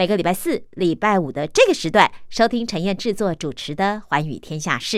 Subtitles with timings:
[0.00, 3.34] 每个礼拜四、礼拜五的这个时段收听陈燕制作。
[3.34, 4.96] 主持的《寰宇天下事》，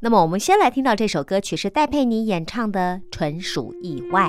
[0.00, 4.28] 那么我们先来听到这首歌曲是戴佩妮演唱的《纯属意外》。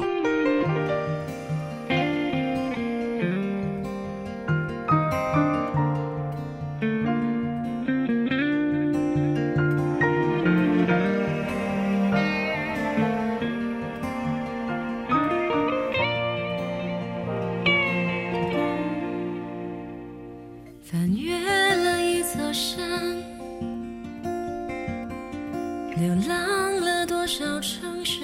[27.24, 28.20] 多少城市，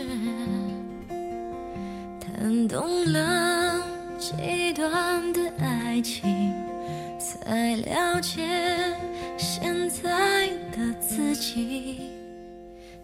[2.19, 3.81] 弹动了
[4.17, 6.53] 几段的爱情，
[7.17, 8.41] 才了解
[9.37, 12.09] 现在的自己。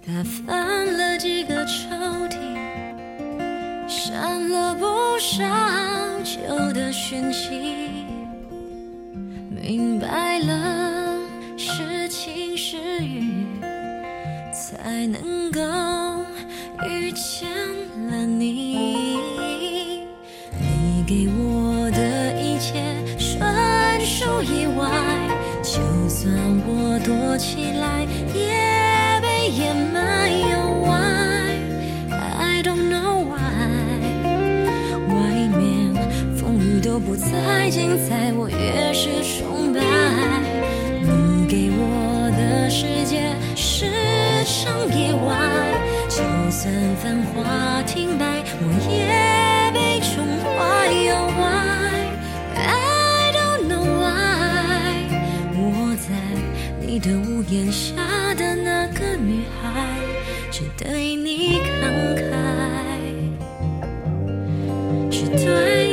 [0.05, 1.95] 打翻了几个抽
[2.27, 4.85] 屉，删了不
[5.17, 5.45] 少
[6.25, 8.03] 旧的讯息，
[9.49, 11.17] 明白了
[11.55, 13.45] 是晴是雨，
[14.51, 15.44] 才能。
[37.97, 39.79] 在我越是崇拜
[41.01, 43.85] 你给我的世界，是
[44.43, 45.31] 场意外。
[46.09, 49.07] 就算繁华停摆，我也
[49.73, 50.53] 被宠坏。
[51.37, 52.11] Why?
[52.55, 55.07] I don't know why。
[55.55, 56.07] 我在
[56.85, 57.95] 你的屋檐下
[58.35, 59.97] 的那个女孩，
[60.51, 62.29] 只对你慷慨，
[65.09, 65.84] 只对。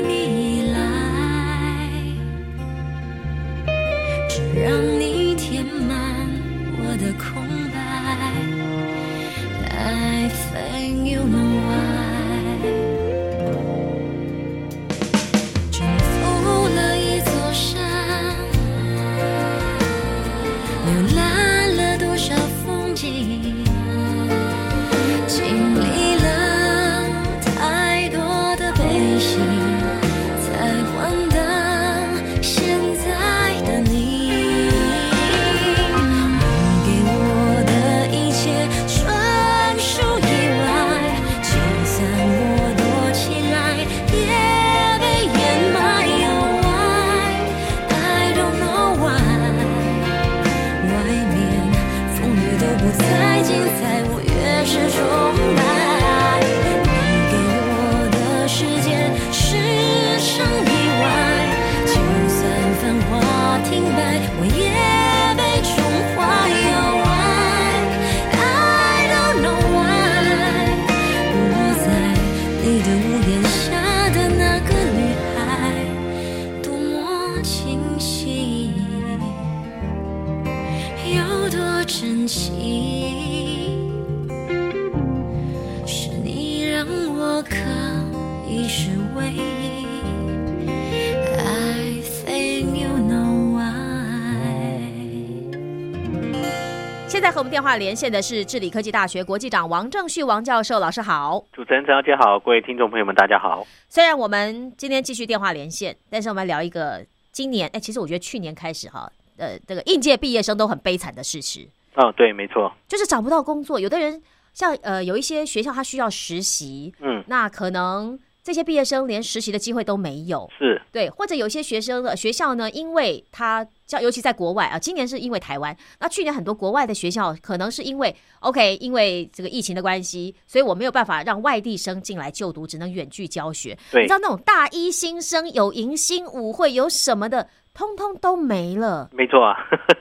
[97.50, 101.44] 电话连线的是治理科技大学国际长王正旭王教授，老师好。
[101.52, 103.66] 主持人陈小姐好，各位听众朋友们大家好。
[103.88, 111.68] 虽然我们今天继续电话连线，但是我们聊一个今年，哎，其实我觉得去年开始哈，呃，这个应届毕业生都很悲惨的事实。
[111.94, 113.78] 哦，对，没错，就是找不到工作。
[113.78, 114.22] 有的人
[114.54, 133.78] 像呃，有一些学校他需要实习，嗯，那可能这些毕业生连实习的机会都没有，是对，或者有些学生的学校呢，因为他教，尤其在国外啊，今年是因为台湾，那去年很多国外的学校可能是因为 OK，因为这个疫情的关系，所以我没有办法让外地生进来就读，只能远距教学。
[133.92, 139.08] 对你知，道那种大一新生有迎新舞会有什么的，通通都没了。
[139.12, 139.56] 没错啊。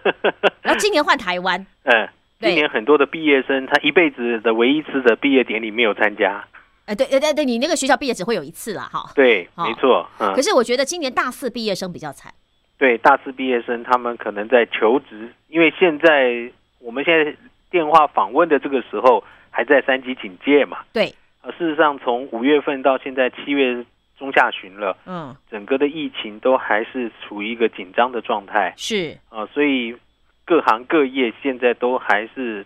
[0.63, 2.09] 然后今年换台湾，嗯，
[2.39, 6.43] 对今年很多的毕业生，他一辈子的唯一一次的毕业典礼没有参加。
[6.91, 9.09] 呃，对对对对，你那个学校毕业只会有一次啦，哈。
[9.15, 10.05] 对，好没错。
[10.19, 12.33] 嗯可，是我觉得今年大四毕业生比较惨，
[12.77, 17.33] 对，大四毕业生他们可能在求职，因为现在我们现在
[17.69, 20.79] 电话访问的这个时候还在三级警戒嘛。
[20.91, 23.85] 对，呃，事实上从五月份到现在七月
[24.19, 29.95] 中下旬了，嗯，整个的疫情都还是处于一个紧张的状态是，啊、所以
[30.43, 32.65] 各行各业现在都还是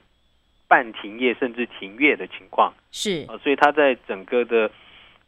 [0.75, 4.69] 半停业甚至停业的情况是啊、，所以它在整个的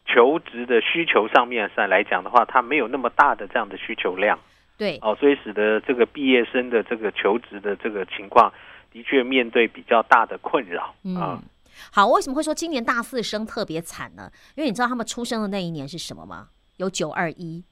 [0.04, 4.38] 求职的需求上面上来讲的话，它没有那么大的这样的需求量
[4.76, 8.52] 对，哦，所以使得这个毕业生的这个求职的这个情况，
[8.92, 10.82] 的确面对比较大的困扰
[11.16, 11.42] 啊嗯。。
[11.90, 14.30] 好，为什么会说今年大四生特别惨呢？
[14.54, 16.48] 因为你知道他们出生的那一年是什么吗？
[16.76, 17.64] 有九二一，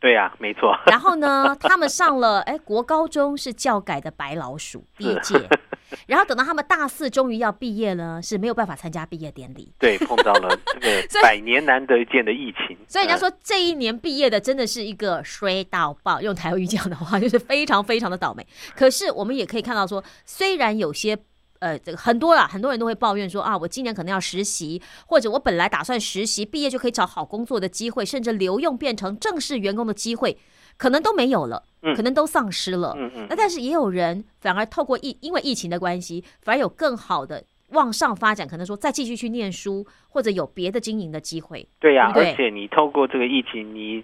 [0.00, 0.76] 对呀、没错。
[0.86, 5.46] 然后呢，他们上了哎国高中是教改的白老鼠第一届，
[6.06, 9.72] 然后等到他们大四终于要毕业了，是没有办法参加毕业典礼。
[9.78, 10.58] 对，碰到了
[11.08, 18.46] 这个百年难得一见的疫情，嗯所以人家说这一年毕业的真的是一个衰到爆，用台语讲的话就是非常非常的倒霉。
[18.74, 21.16] 可是我们也可以看到说，虽然有些
[21.60, 30.38] 呃这个很多啦，很多人都会抱怨说啊，我今年可能要实习，或者我本来打算实习，毕业就可以找好工作的机会，甚至留用变成正式员工的机会，
[30.80, 32.94] 可能都没有了，嗯可能都丧失了。
[32.96, 41.68] 嗯嗯那但是也有人反而透过疫，因为疫情的关系，反而有更好的往上发展，可能说再继续去念书，或者有别的经营的机会。
[41.78, 44.02] 对呀、对对而且你透过这个疫情，你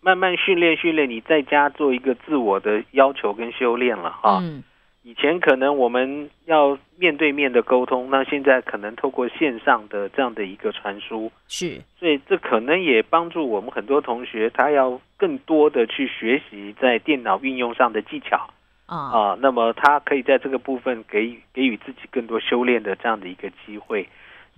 [0.00, 4.38] 慢慢训练训练，你在家做一个自我的要求跟修炼了哈。
[4.40, 4.62] 嗯，
[5.04, 18.48] 以前可能我们要面对面的沟通，那现在可能透过线上的这样的一个传输，是，所以这可能也帮助我们很多同学，他要更多的去学习在电脑运用上的技巧
[18.86, 19.38] 啊，啊。
[19.40, 24.08] 那么他可以在这个部分给予给予自己更多修炼的这样的一个机会。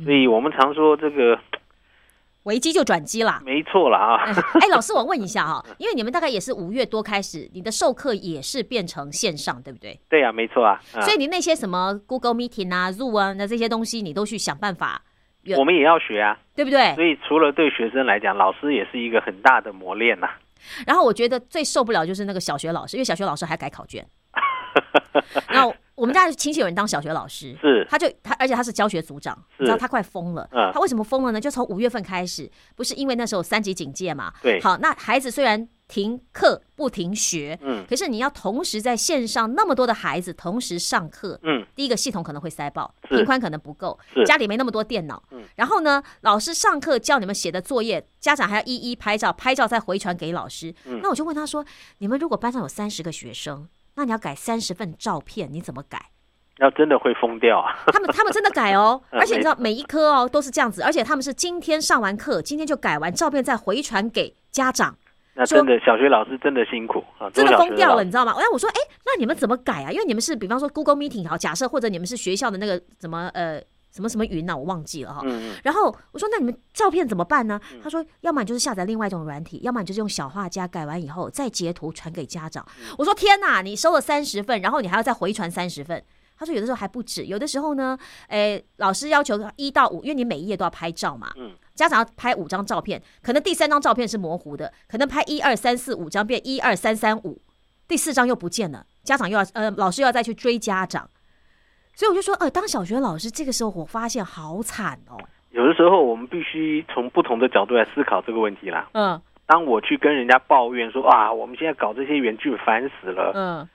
[0.04, 1.38] 所以我们常说这个
[2.44, 3.42] 危机就转机啦。
[3.44, 4.16] 没错了啊。
[4.24, 10.00] 哎，哎老师，我问一下哈，因为你们大概也是五月多开始，你的授课也是变成线上，对不对？
[10.08, 10.80] 对呀、没错啊。
[10.94, 15.02] 啊所以你那些什么 Google Meeting 啊、Zoom 啊，那这些东西，你都去想办法，
[15.58, 16.38] 我们也要学啊。
[16.54, 16.94] 对不对？
[16.94, 20.28] 所以除了对学生来讲，老师也是一个很大的磨练呐、
[20.86, 24.06] 然后我觉得最受不了就是那个小学老师，因为小学老师还改考卷。
[25.50, 30.48] 然后我们家亲戚有人当小学老师，是他就他，而且他是教学组长，你知道他快疯了。
[30.52, 31.40] 嗯他为什么疯了呢？
[31.40, 34.32] 就从五月份开始，不是因为那时候三级警戒嘛？
[34.42, 45.44] 对好，那孩子虽然停课不停学，嗯可是你要同时在线上那么多的孩子同时上课，嗯，第一个系统可能会塞爆，是频宽可能不够是，家里没那么多电脑嗯。
[45.54, 50.74] 然后呢，老师上课叫你们写的作业，家长还要一一拍照，拍照再回传给老师。
[50.86, 51.64] 嗯那我就问他说
[51.98, 56.00] ：“你们如果班上有三十个学生，那你要改三十份照片，你怎么改？”
[56.58, 57.74] 要真的会疯掉啊。
[57.88, 64.96] 他们他们真的改哦， 嗯而且你知道每一科哦都是这样子，而且他们是今天上完课，今天就改完照片再回传给家长，
[65.34, 68.32] 那真的小学老师真的辛苦啊，真的疯掉了，你知道吗？
[68.36, 69.90] 然后我说，哎，那你们怎么改啊？
[69.90, 73.60] 因为你们是比方说 Google Meeting 好，假设或者你们是学校的那个怎么呃
[73.94, 75.22] 什么什么云呐、我忘记了哈。
[75.62, 86.04] 然后我说：“那你们照片怎么办呢？”他说：“要么你就是下载另外一种软体，要么你就是用小画家改完以后再截图传给家长。”嗯我说：“天哪，你收了三十份，然后你还要再回传三十份。”
[86.36, 87.96] 他说：“有的时候还不止，有的时候呢，
[88.26, 97.40] 诶，老师要求一到五，因为你每一页都要拍照嘛，嗯，家长要拍五张照片，可能第三张照片是模糊的，可能拍一二三四五张变一二三三五，
[97.86, 101.08] 第四张又不见了，家长又要呃，老师又要再去追家长。”
[101.94, 105.16] 所以我就说，呃，当小学老师这个时候，我发现好惨哦。
[105.50, 108.88] 有的时候我们必须从不同的角度来思考这个问题啦。
[108.92, 113.68] 嗯当我去跟人家抱怨说啊，我们现在搞这些原剧烦死了，嗯，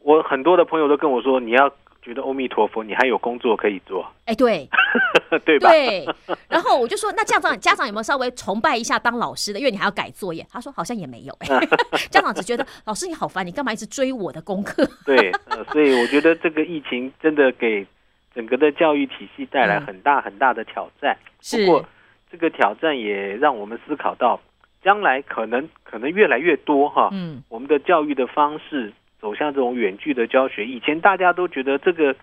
[0.00, 1.70] 我很多的朋友都跟我说，你要
[2.02, 4.68] 觉得阿弥陀佛，你还有工作可以做，哎，对
[5.44, 5.70] 对吧？
[5.70, 6.06] 对。
[6.48, 9.58] 然后我就说，那家长家长有没有稍微崇拜一下当老师的？
[9.58, 10.46] 因为你还要改作业。
[10.50, 11.32] 他说好像也没有。
[11.40, 11.48] 哎，
[12.10, 14.88] 家长只觉得老师你好烦，你干嘛一直追我的功课？
[15.04, 17.86] 对，呃，所以我觉得这个疫情真的给
[18.34, 21.16] 整个的教育体系带来嗯很大很大的挑战。
[21.40, 21.84] 是不过
[22.30, 24.40] 这个挑战也让我们思考到，
[24.82, 30.64] 将来可能可能越来越多哈，嗯我们的教育的方式走向这种远距的教学。
[30.66, 32.14] 以前大家都觉得这个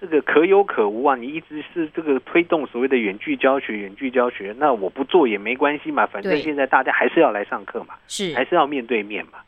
[0.00, 1.16] 这个可有可无啊！
[1.16, 9.40] 你一直是这个推动所谓的远距教学，远距教学，那我不做也没关系嘛，反正现在大家还是要来上课嘛，是还是要面对面嘛。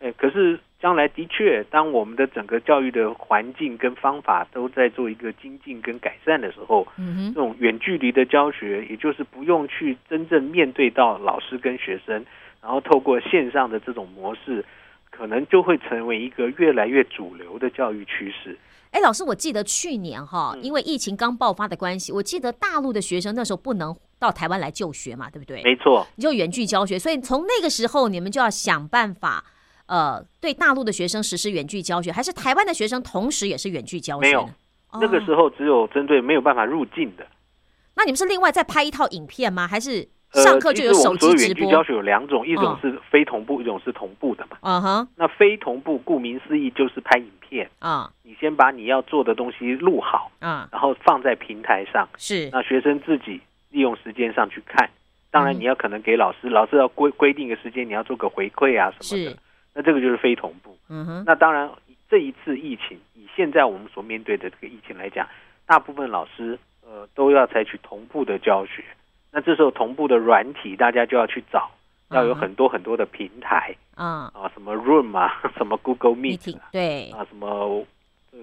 [0.00, 12.22] 哎，可是将来的确，当我们的整个教育的环境跟方法都在做一个精进跟改善的时候，嗯，这种远距离的教学，也就是不用去真正面对到老师跟学生，
[12.60, 14.62] 然后透过线上的这种模式，
[15.08, 18.58] 可能就会成为一个越来越主流的教育趋势。
[18.96, 25.62] 哎，老师，我记得去年哈，嗯因为疫情刚爆发的关系，我记得大陆的学生那时候不能到台湾来就学嘛，对不对？
[25.62, 29.44] 没错，你就远距教学，所以从那个时候你们就要想办法，
[29.84, 34.20] 呃，对大陆的学生实施远距教学，还是台湾的学生同时也是远距教学？
[34.22, 34.48] 没有
[34.94, 37.26] 那个哦时候只有针对没有办法入境的。
[37.96, 39.68] 那你们是另外再拍一套影片吗？
[39.68, 41.64] 还是呃，上课就有其实我手们所有远机直播？
[41.64, 44.58] 距教学有两种，一种嗯是非同步，一种是同步的嘛。
[44.62, 53.40] 嗯哼，那非同步，顾名思义就是拍影片，啊你先把你要做的东西录好，啊，然后放在平台上，是那学生自己
[53.70, 54.88] 利用时间上去看。
[55.30, 59.36] 当然，嗯你要可能给老师，老师要规规定个时间，你要做个回馈啊什么的是。
[59.74, 60.76] 那这个就是非同步。
[60.88, 61.70] 嗯哼，那当然，
[62.08, 65.28] 这一次疫情，以现在我们所面对的这个疫情来讲，
[65.66, 68.82] 大部分老师呃都要采取同步的教学。
[69.36, 71.70] 那这时候同步的软体，大家就要去找，
[72.08, 77.84] 要有很多很多的平台啊啊，什么 Room 啊，什么 Google Meet 啊，对，啊什么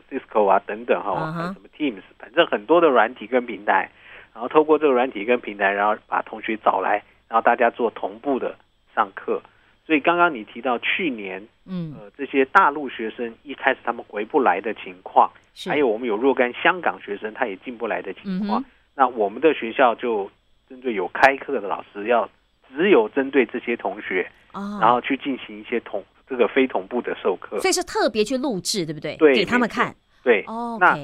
[0.08, 3.90] Cisco 啊等等哈，什么 Teams，反正很多的软体跟平台，
[4.36, 8.56] 然后透过这个软体跟平台，然后把同学找来，然后大家做同步的
[8.94, 9.42] 上课。
[9.88, 15.72] 所以刚刚你提到去年嗯，呃这些大陆学生一开始他们回不来的情况，是。
[15.72, 20.30] 还有我们有若干香港学生他也进不来的情况，嗯那我们的学校就
[20.74, 22.27] 针对有开课的老师，要
[22.75, 27.60] 只有针对这些同学，啊，然后去进行一些同这个非同步的授课。
[27.60, 29.15] 所以是特别去录制，对不对？
[29.18, 29.96] 对给他们看。
[30.24, 30.98] 对，哦那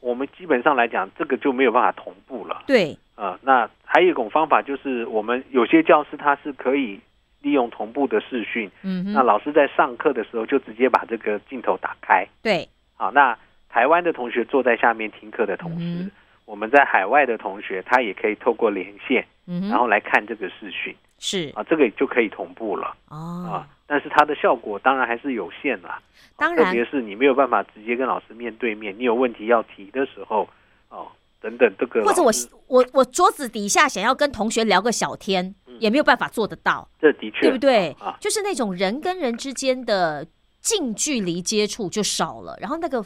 [0.00, 2.64] 我们基本上来讲，这个就没有办法同步了。
[2.66, 7.00] 对，呃，那还有一种方法就是，我们有些教师他是可以
[7.40, 12.28] 利用同步的视讯，嗯，那老师在上课的时候就直接把这个镜头打开。
[12.42, 13.38] 对，好，那
[13.70, 16.10] 台湾的同学坐在下面听课的同时，
[16.44, 20.94] 我们在海外的同学他也可以透过连线，嗯，然后来看这个视讯。
[21.18, 21.52] 是。
[21.54, 22.94] 啊，这个就可以同步了。
[23.08, 23.48] 哦。
[23.50, 25.90] 啊。，但是它的效果当然还是有限啦。
[25.90, 26.02] 啊
[26.36, 26.66] 当然。
[26.66, 30.48] 特别是你没有办法直接跟老师面对面，你有问题要提的时候，
[30.88, 31.06] 哦，
[31.40, 32.30] 等等，这个或者我
[32.66, 37.90] 我我桌子底下想要跟同学聊个小天，也没有办法做得到，这的确对不对？
[38.00, 38.16] 啊？
[38.20, 40.26] 就是那种人跟人之间的
[40.60, 43.04] 近距离接触就少了，然后那个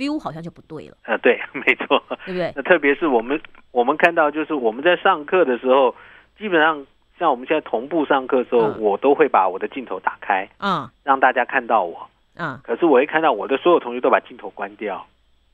[0.00, 2.02] feel 好像就不对了，呃，对， 没错。
[2.24, 2.52] 对不对？
[2.56, 3.38] 那特别是我们
[3.70, 5.94] 我们看到，就是我们在上课的时候，
[6.38, 6.86] 基本上
[7.18, 8.80] 像我们现在同步上课的时候，嗯。
[8.80, 12.08] 我都会把我的镜头打开，嗯让大家看到我。
[12.36, 15.06] 嗯，可是我一看到我的所有同学都把镜头关掉，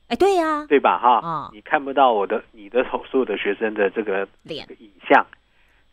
[0.07, 0.97] 哎，对呀，对吧？
[0.97, 5.25] 哈，嗯你看不到我的你的所有的学生的这个脸这个影像，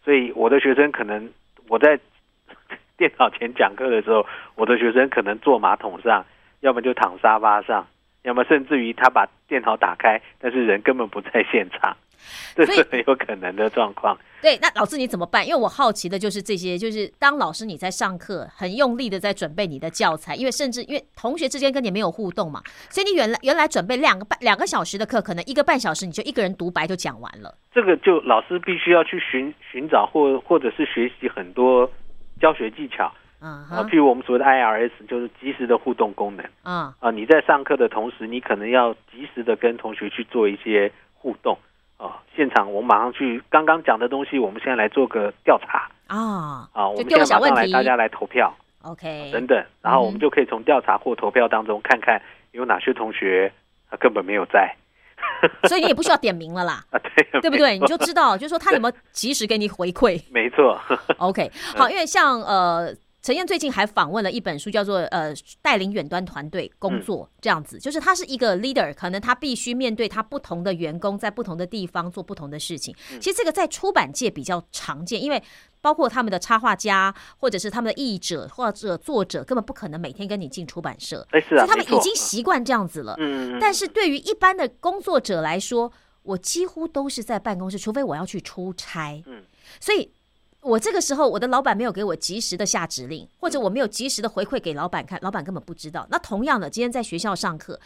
[0.04, 1.28] 所以我的学生可能
[1.68, 1.98] 我在
[2.96, 6.24] 电脑前讲课的时候，我的学生可能坐马桶上，
[6.60, 7.86] 要么就躺沙发上，
[8.24, 11.96] 要么甚至于他把电脑打开，但是人根本不在现场，
[12.54, 14.18] 这是很有可能的状况。
[14.40, 15.46] 对，那老师你怎么办？
[15.46, 27.54] 因为我好奇的就是这些，就是当老师你在上课，很用力的在准备你的教材，因为甚至因为同学之间跟你没有互动嘛，所以你原来原来准备两个半两个小时的课，可能一个半小时你就一个人独白就讲完了。
[27.72, 31.90] 这个就老师必须要去寻寻找或或者是学习很多
[32.40, 36.46] 教学技巧嗯啊，哼，譬如我们所谓的 IRS，就是及时的互动功能。
[36.62, 41.58] 啊啊，你在上课的同时，你可能要及时的跟同学去做一些互动
[41.98, 42.22] 啊。
[42.34, 52.22] 现场我们马上去刚刚讲的东西，我们现在来做个调查啊啊，我们现在马上来大家来投票，OK，等等，然后我们嗯就可以从调查或投票当中看看
[52.52, 53.52] 有哪些同学
[53.90, 54.74] 他根本没有在
[55.68, 57.78] 所以你也不需要点名了啦， 啊，对对不对？
[57.78, 60.18] 你就知道，就是说他有没有及时给你回馈。
[60.32, 60.80] 没错
[61.18, 62.88] ，OK，好，因为像呃。
[63.24, 72.94] 陈燕最近还访问了一本书，叫做《呃带领远端团队工作》这样子，就是他是一个 leader，可能他必须面对他不同的员工，在不同的地方做不同的事情。
[73.18, 75.42] 其实这个在出版界比较常见，因为
[75.80, 83.14] 包括他们的插画家，或者是他们的译者或者作者，根本不可能每天跟你进出版社，哎是啊，所以他们已经习惯这样子了。
[83.16, 85.90] 嗯，嗯但是对于一般的工作者来说，
[86.24, 89.22] 我几乎都是在办公室，除非我要去出差。
[89.24, 89.42] 嗯，
[89.80, 90.12] 所以
[90.64, 96.06] 我这个时候，我的老板没有给我及时的下指令，或者我没有及时的回馈给老板看，老板根本不知道。
[96.10, 97.78] 那同样的，今天在学校上课，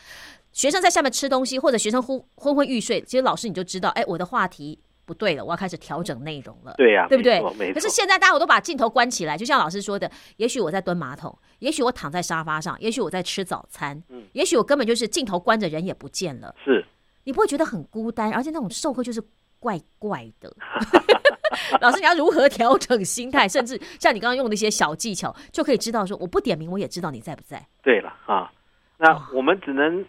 [0.53, 6.75] 学生在下面吃东西，或者学生昏昏昏欲睡，其实老师你就知道，哎，我的话题不对了，我要开始调整内容了。
[6.77, 7.41] 对呀、对不对？
[7.73, 16.55] 可是，现在大家我都把镜头关起来，就像老师说的，也许我在蹲马桶，也许我躺在沙发上，也许我在吃早餐，嗯也许我根本就是镜头关着，人也不见了。
[16.65, 16.87] 是
[17.25, 19.21] 你不会觉得很孤单，而且那种授课就是
[19.59, 20.55] 怪怪的。
[21.81, 23.49] 老师，你要如何调整心态？
[23.49, 27.67] 甚至像你刚刚用的一些小技巧，就可以知道说，我不点名我也知道你在不在。
[27.83, 28.51] 对了啊，
[28.99, 30.05] 那我们只能，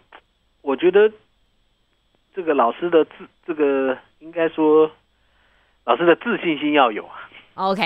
[0.62, 1.12] 我觉得
[2.34, 3.12] 这个老师的自，
[3.46, 4.89] 这个应该说
[5.86, 7.30] 老师的自信心要有啊。
[7.56, 7.84] OK，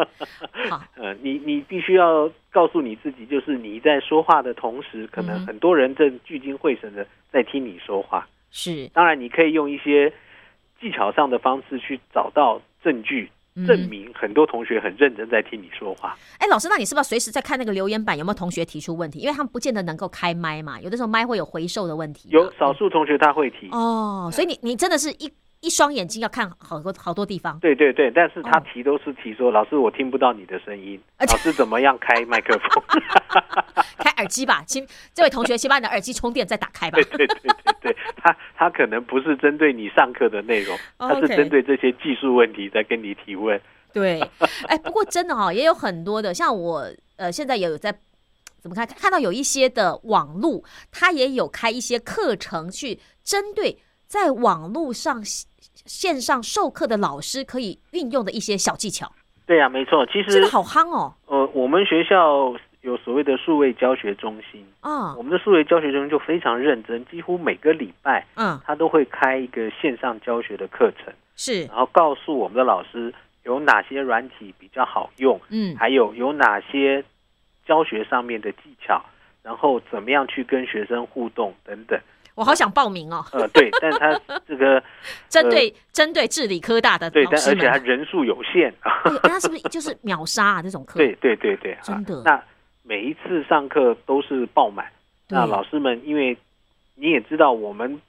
[0.70, 8.26] 好，呃，你你必须要告诉你自己，就是你在说话的同时，可能很多人正聚精会神的在听你说话。
[8.50, 10.10] 是当然，你可以用一些
[10.80, 13.30] 技巧上的方式去找到证据，
[13.66, 16.16] 证嗯明很多同学很认真在听你说话。
[16.38, 19.18] 哎，老师，那你是不是随时在看那个留言板有没有同学提出问题？
[19.18, 22.28] 因为他们不见得能够开麦嘛，有的时候麦会有回授的问题。
[22.30, 27.58] 有少数同学他会提，哦，所以你你真的是一一双眼睛要看好多好多地方。
[27.58, 32.82] 对对对，但是他哦提都是提说，老师我听不到你的声音，老师怎么样开麦克风？
[33.98, 37.04] 开耳机吧，请这位同学先把你的耳机充电再打开吧对。
[37.04, 43.60] 对对对对， 他他可能不是针对你上课的内容，他是针对这些技术问题在跟你提问。
[43.92, 44.20] 对，
[44.68, 47.92] 哎，不过真的哈、也有很多的，像我呃，现在也有在
[48.60, 55.22] 怎么看看到有一些的网路，他也有开一些课程，去针对在网络上
[55.88, 59.10] 线上授课的老师可以运用的一些小技巧，
[59.46, 61.14] 对呀、没错，其实这个好夯哦。
[61.26, 65.16] 呃，我们学校有所谓的数位教学中心，啊。
[65.16, 73.12] 我，们的数位教学中心就非常认真，几乎每个礼拜嗯，他都会开一个线上教学的课程，是，然后告诉我们的老师
[73.44, 77.02] 有哪些软体比较好用，嗯，还有有哪些
[77.66, 79.02] 教学上面的技巧，
[79.42, 81.98] 然后怎么样去跟学生互动等等。
[82.38, 84.80] 我好想报名哦， 呃，对，但他这个
[85.28, 88.72] 针对针对治理科大的对，但而且他，人数有限。
[89.04, 90.98] 对，那是不是就是秒杀啊这种课？
[90.98, 92.40] 对对对对，啊真的那
[92.84, 94.86] 每一次上课都是爆满，
[95.28, 96.38] 那老师们因为
[96.94, 98.00] 你也知道，我们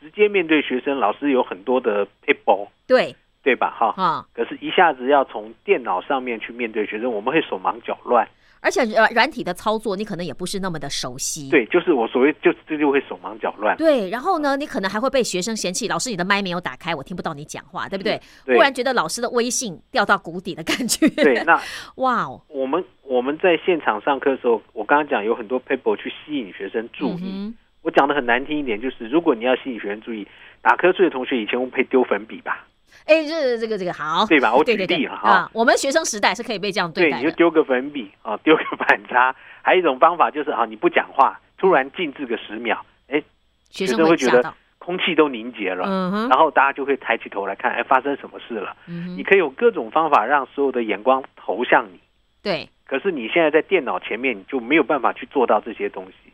[0.00, 3.70] 直接面对学生，老师有很多的 people，对对吧？
[3.78, 8.28] 哈，啊，可是，一下子要从电脑上面去面对学生，我们会手忙脚乱。
[8.60, 13.76] 而且软软体的操作你可能也不是那么的熟悉，对，就是我所谓就这就会手忙脚乱。
[13.76, 18.20] 对，然后呢，你可能还会被学生嫌弃，老师你的麦没有打开，我听不到你讲话，对不对？
[18.44, 21.08] 对忽然觉得老师的威信掉到谷底的感觉。
[21.10, 21.60] 对，那
[21.96, 27.22] 哇哦，我们我们在现场上课的时候，我刚刚讲有很多 people 去吸引学生注意。
[27.22, 30.26] 嗯我讲的很难听一点，就是如果你要吸引学生注意，
[30.60, 32.66] 打瞌睡的同学以前会丢粉笔吧，哼，
[33.06, 34.52] 哎，这这个这个好，对吧？
[34.54, 35.30] 我举对对对例了哈。
[35.30, 37.24] 啊，我们学生时代是可以被这样对，待的。
[37.24, 39.34] 你就丢个粉笔啊，丢个 板擦。
[39.62, 43.22] 还有一种方法就是啊，你不讲话，突然静置个十秒，哎，
[43.70, 48.76] 学生会觉得，空气都凝结了，嗯，然后大家就会抬起头来看，哎，发生什么事了？
[48.86, 52.00] 嗯，你可以有各种方法让所有的眼光投向你。
[52.42, 56.32] 对，可是你现在在电脑前面，你就没有办法去做到这些东西，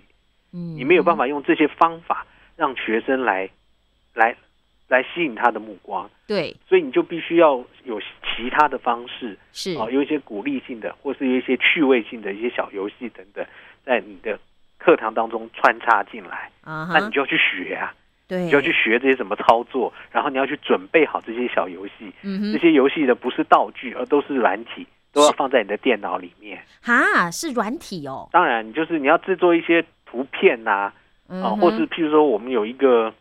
[0.53, 3.49] 嗯，你没有办法用这些方法让学生来
[4.13, 4.37] 来
[4.93, 13.43] 来吸引他的目光，对，所以你就必须要有其他的方式，是，哦，有一些鼓励性的，或是有一些趣味性的一些小游戏等等，
[13.85, 14.39] 在你的
[14.77, 17.95] 课堂当中穿插进来，啊哈，那你就要去学啊，
[18.29, 26.63] 对，你就要去学这些怎么操作，然后你要去准备好这些小游戏，嗯哼，这些游戏的不是道具，而都是软体，都要放在你的电脑里面。
[26.83, 30.93] 哈，是软体哦，当然，你就是你要制作一些图片呐、
[31.29, 33.13] 啊，或是譬如说我们有一个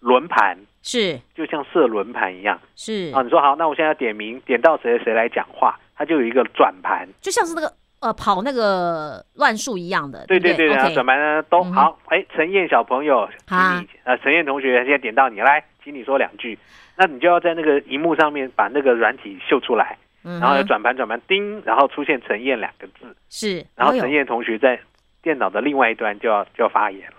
[0.00, 7.08] 轮盘，是就像设轮盘一样是啊。，你说好，那我现在要点名，点到谁谁来讲话，它就有一个转盘。
[7.20, 11.98] 就像是那个呃跑那个乱数一样的，对对对，然后转盘呢都好。
[12.06, 16.58] 哎，陈燕小朋友，请啊你呃，陈燕同学现在点到你来，请你说两句。
[16.96, 24.78] 那你就要在那个荧幕上面把那个软体秀出来，嗯然后要转盘转盘，叮，然后出现陈燕两个字，是，然后陈燕同学在
[25.22, 27.16] 电脑的另外一端就要就要发言了。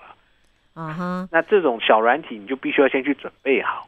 [0.73, 3.87] 啊哈，那这种小软体，你就必须要先去准备好。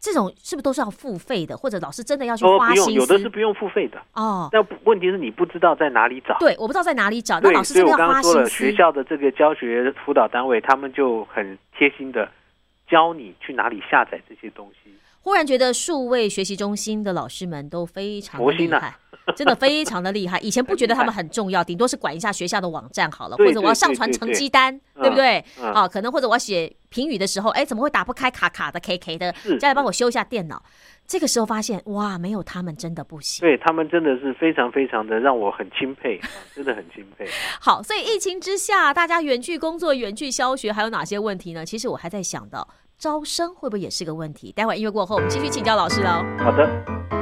[0.00, 4.02] 这种是不是都是要付费的，或者老师真的要去哦，不用，花有的是不用付费的。
[4.14, 4.48] 哦？
[4.52, 6.36] 那问题是你不知道在哪里找。
[6.40, 8.48] 对，我不知道在哪里找，那，老师我真的要花刚刚说了。
[8.48, 12.28] 学校的这个教学辅导单位，他们就很贴心的
[12.88, 14.92] 教你去哪里下载这些东西。
[15.22, 18.94] 忽然觉得数位学习中心的老师们都非常的佛心啊厉害。
[19.36, 25.44] 真的非常的厉害，以前不觉得他们很很重要，顶多是管一下学校的网站好了，或者我要上传成绩单，嗯对不对？
[25.60, 29.32] 嗯啊，可能或者我要写评语的时候，哎，怎么会打不开卡卡的 K K 的？
[29.34, 30.60] 是再来帮我修一下电脑。
[31.06, 33.40] 这个时候发现，哇，没有他们真的不行。
[33.46, 37.24] 对他们真的是非常非常的让我很钦佩， 啊真的很钦佩。
[37.60, 41.64] 好，所以疫情之下，大家远距工作、远距教学，还有哪些问题呢？
[41.64, 42.66] 其实我还在想到，
[42.98, 44.50] 招生会不会也是个问题？
[44.50, 46.24] 待会儿音乐过后，我们继续请教老师喽。
[46.38, 47.21] 好的。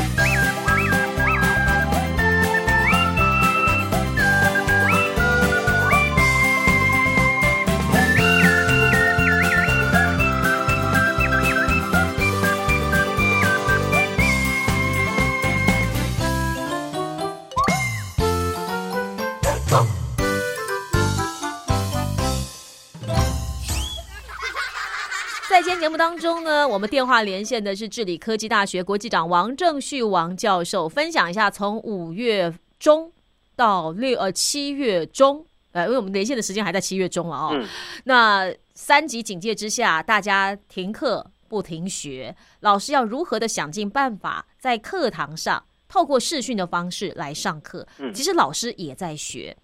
[26.01, 33.11] 当中呢，我们电话连线的是治理科技大学国际长王正旭王教授，分享一下从五月中
[33.55, 37.51] 到六呃七月中，呃，因为我们连线的时间还在七月中了哦。
[37.53, 37.67] 嗯
[38.05, 47.87] 那三级警戒之下，大家停课不停学，老师要如何的想尽办法在课堂上透过视讯的方式来上课？
[47.99, 49.55] 嗯其实老师也在学。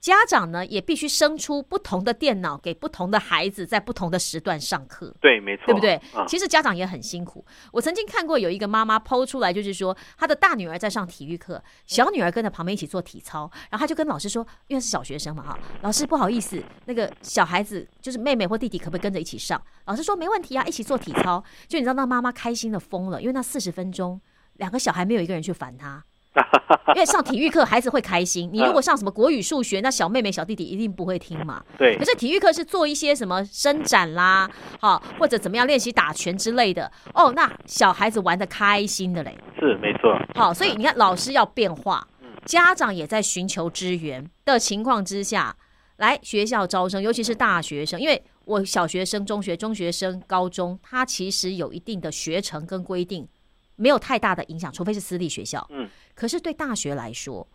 [0.00, 5.12] 家长呢，也必须生出不同的电脑给不同的孩子，在不同的时段上课。
[5.20, 5.94] 对，没错，对不对？
[6.14, 7.44] 啊，其实家长也很辛苦。
[7.72, 19.60] 我曾经看过有一个妈妈剖出来，就是说她的大女儿在上体育课，小女儿跟着旁边一起做体操，然后她就跟老师说，因为是小学生嘛哈，老师不好意思，那个小孩子就是妹妹或弟弟可不可以跟着一起上？
[19.86, 21.42] 老师说没问题啊，一起做体操。
[21.66, 24.20] 就你知道那妈妈开心的疯了，因为那四十分钟。
[24.54, 26.04] 两个小孩没有一个人去烦他，
[26.94, 28.48] 因为上体育课孩子会开心。
[28.52, 31.62] 你如果上什么国语、数学，那小妹妹、小弟弟一定不会听嘛。
[31.76, 39.36] 对可，是体育课是做一些什么伸展啦， 好或者怎么样练习打拳之类的哦，那小孩子玩的开心的嘞。
[39.58, 45.54] 是没错，好，所以你看老师要变化嗯，家长也在寻求支援的情况之下，
[45.96, 53.28] 来学校招生，尤其是大学生，因为我小学生、中学、中学生、高中，它其实有一定的学程跟规定，
[53.76, 55.66] 没有太大的影响，除非是私立学校。
[55.70, 57.46] 嗯，可是对大学来说，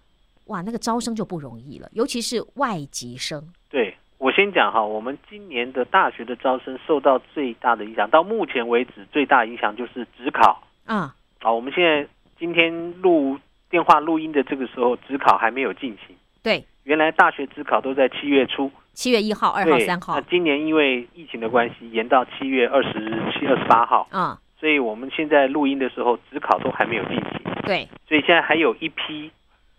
[0.45, 3.43] 哇，那个招生就不容易了，尤其是外籍生。
[3.69, 3.93] 对。
[4.19, 11.51] 我先讲哈，我们今年的大学的招生受到最大的影响，到目前为止最大影响就是职考啊，啊。
[11.51, 12.07] 我们现在
[12.39, 12.71] 今天
[13.01, 13.37] 录
[13.69, 16.15] 电话录音的这个时候，职考还没有进行。
[16.41, 22.93] 对，原来大学职考都在七月初，七月一号、二号、对三号那今年因为疫情的关系，延到七月二十
[23.33, 27.52] 七、二十八号，啊，所以我们现在录音的时候，职考都还没有进行。
[27.65, 29.31] 对，所以现在还有一批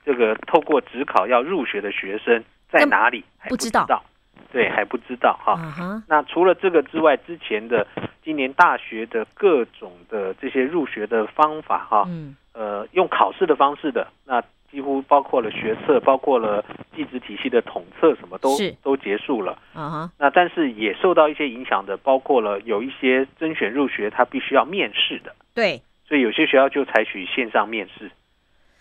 [0.04, 4.02] 这个透过职考要入学的学生在哪里还不知道。
[4.50, 5.58] 对，还不知道哈。
[6.06, 7.84] 那除了这个之外，之前的
[8.22, 19.58] 今年大学的各种的这些入学的方法哈，嗯，呃，用考试的方式的，那几乎包括了学测，包括了技职体系的统测，什么都都结束了。
[19.72, 25.34] 啊哈，那但是也受到一些影响的，包括了有一些甄选入学，他必须要面试的。
[25.52, 28.10] 对，所以有些学校就采取线上面试，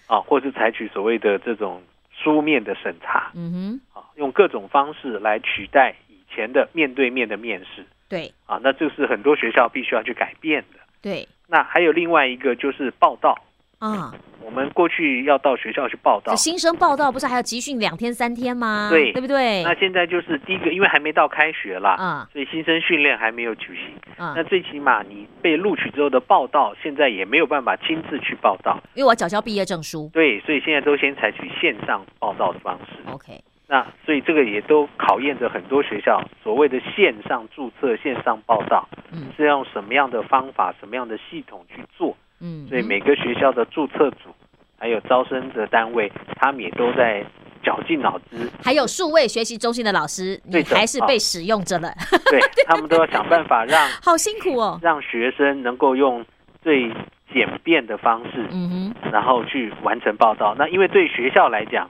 [0.07, 1.81] 啊，或是采取所谓的这种
[2.11, 10.79] 书面的审查，嗯哼，啊，用各种方式来取代以前的面对面的面试，对，啊，那这是很多学校必须要去改变的。
[11.01, 13.37] 对，那还有另外一个就是报道，
[13.83, 18.87] 啊，我们过去要到学校去报道，新生报道不是还要集训两天三天吗？
[18.89, 19.61] 对对不对？
[19.63, 23.93] 那现在就是第一个，因为还没到开学啦，啊所以新生训练还没有举行。
[24.17, 30.09] 嗯那，最起码你被录取之后的报道，现在也没有办法亲自去报道，因为我要缴交毕业证书。
[30.13, 33.11] 对，所以现在都先采取线上报道的方式。
[33.11, 42.15] OK，那所以这个也都考验着很多学校所谓的线上注册、线上报道嗯是用什么样的方法、什么样的系统去做。
[42.43, 44.29] 嗯，所以每个学校的注册组
[44.77, 47.25] 还有招生的单位，他们也都在
[47.63, 51.89] 绞尽脑汁，还有数位学习中心的老师，你对还是被使用着了，
[52.29, 54.77] 对 他们都要想办法让 好辛苦哦。
[54.83, 56.25] 让学生能够用
[56.61, 56.91] 最
[57.33, 60.53] 简便的方式，嗯哼，然后去完成报道。
[60.59, 61.89] 那因为对学校来讲，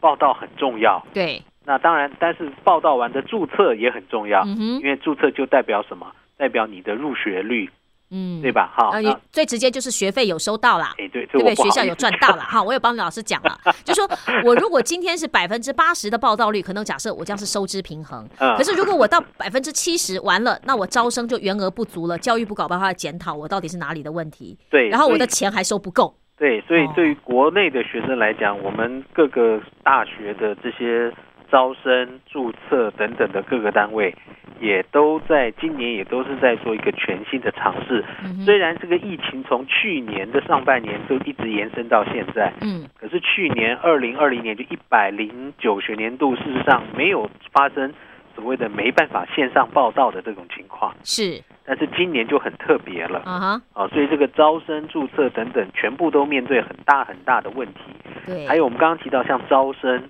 [0.00, 1.06] 报道很重要。
[1.14, 6.12] 对，那当然，但是报道完的注册也很重要，嗯，因为注册就代表什么？
[6.36, 7.70] 代表你的入学率，
[8.10, 8.52] 嗯，对？
[8.52, 8.72] 吧？
[8.76, 10.94] 哈，啊，你最直接就是学费有收到啦。
[10.98, 14.08] 哎，对，学校有赚到了哈，我有帮老师讲了， 就说
[14.44, 18.26] 我如果今天是百分之八十的报道率，可能假设我将是收支平衡。
[18.38, 26.14] 嗯可是如果我到百分之七十完了，那我招生就员额不足了，教育部搞办法检讨我到底是哪里的问题，对，然后我的钱还收不够。
[26.38, 31.10] 对，所以哦对于国内的学生来讲，我们各个大学的这些
[31.50, 34.14] 招生、注册等等的各个单位，
[34.60, 38.04] 也都在今年也都是在做一个全新的尝试。
[38.44, 47.92] 虽然这个疫情从去年的上半年就一直延伸到现在，嗯可是去年二零二零年就一百零九学年度，事实上没有发生
[48.34, 50.94] 所谓的没办法线上报道的这种情况。
[51.02, 57.80] 是，但是今年就很特别了啊哈，啊，所以这个招生、注册等等，全部都面对很大很大的问题。
[58.26, 60.02] 对，还有我们刚刚提到像招生，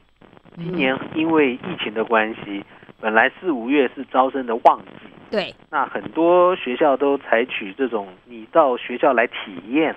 [0.56, 2.64] 今嗯年因为疫情的关系，
[3.00, 9.94] 本来四五月是招生的旺季，对，那很多学校都采取这种你到学校来体验，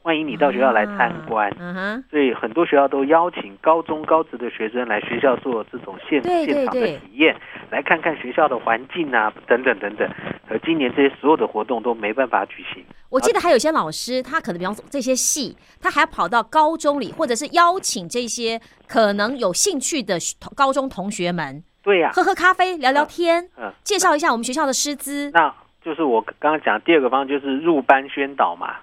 [0.00, 1.52] 欢迎你到学校来参观。
[1.58, 7.36] 嗯哼，所以很多学校都邀请高中高职的学生来学校做这种现现场的体验，
[7.70, 10.08] 来看看学校的环境啊，等等等等。
[10.48, 12.82] 而今年这些所有的活动都没办法举行。
[13.10, 20.18] 我记得还有一些老师，他可能比方说这些戏，他还跑到高中里，或者是邀请这些可能有兴趣的
[20.54, 28.76] 高中同学们对呀、喝喝咖啡、聊聊天，嗯，介绍一下我们学校的师资，那就是我刚刚讲的第二个方向，就是入班宣导嘛。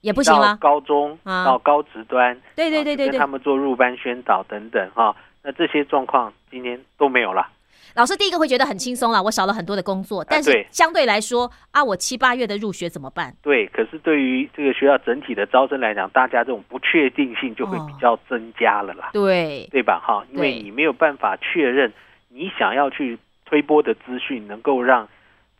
[0.00, 0.56] 也不行了。
[0.60, 5.14] 高中啊到高职端，对对对对对他，们做入班宣导等等哈。
[5.42, 7.48] 那这些状况今年都没有了。
[7.98, 13.34] 老师第一个会觉得很轻松了，我少了很多的工作，但是相对来说啊，我七八月的入学怎么办？
[13.42, 20.00] 对，可是对于这个学校整体的招生来讲，大家这种不确定性就会比较增加了啦，对，对吧？
[20.00, 21.92] 哈，因为你没有办法确认
[22.28, 25.08] 你想要去推播的资讯能够让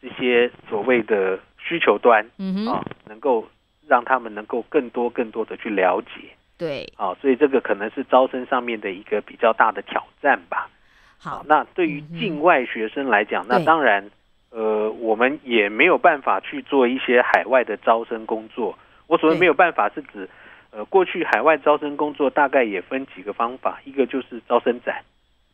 [0.01, 3.49] 这些所谓的需求端嗯啊，，能够
[3.89, 6.31] 让他们能够更多更多的去了解。
[6.57, 10.71] 对，啊，所以这个可能是招生上面的一个比较大的挑战吧。
[11.19, 14.09] 好，那对于境外学生来讲，那当然，
[14.51, 18.79] 呃，我们也没有办法去做一些海外的招生工作。
[19.09, 20.29] 我所谓没有办法，是指，
[20.71, 25.03] 呃，过去海外招生工作大概也分几个方法，一个就是招生展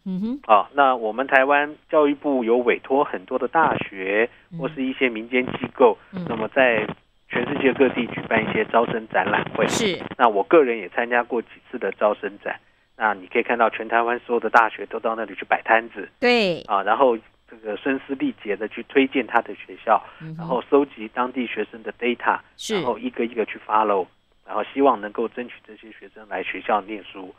[0.04, 0.68] 嗯哼，啊。
[0.74, 6.86] 那我们台湾教育部有委托很多的大学嗯或是一些民间机构，嗯那么在
[7.30, 9.66] 全世界各地举办一些招生展览会。
[9.66, 12.60] 是，那我个人也参加过几次的招生展。
[12.96, 16.08] 那你可以看到，全台湾所有的大学都到那里去摆摊子。
[16.20, 17.18] 对，啊，然后
[17.50, 22.38] 这个声嘶力竭的去推荐他的学校，嗯然后收集当地学生的 data，
[22.72, 24.06] 然后一个一个去 follow，
[24.46, 27.34] 然后希望能够争取这些学生来学校念书。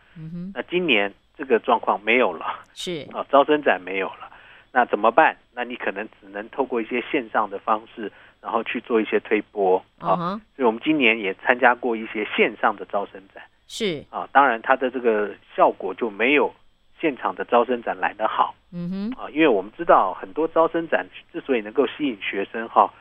[0.53, 2.63] 那今年这个状况没有了。
[2.73, 4.29] 是， 啊，招生展没有了，
[4.71, 5.37] 那怎么办？
[5.53, 8.11] 那你可能只能透过一些线上的方式，
[8.45, 9.83] 然后去做一些推波。
[9.97, 10.39] 啊。
[10.55, 13.43] 所以我们今年也参加过一些线上的招生展。
[13.65, 16.53] 是，啊，当然它的这个效果就没有
[17.01, 18.53] 现场的招生展来得好。
[18.71, 22.93] 嗯哼，啊，因为我们知道很多招生展之所以能够吸引学生哈，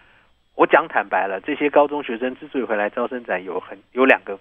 [0.54, 4.38] 我讲坦白了，这些高中学生之所以会来招生展有很有两个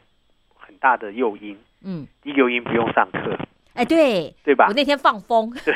[0.56, 3.38] 很大的诱因，嗯，第一个诱因不用上课，
[3.74, 4.68] 哎，对，对吧？
[4.70, 4.74] 我？
[4.74, 5.76] 那天放风，对，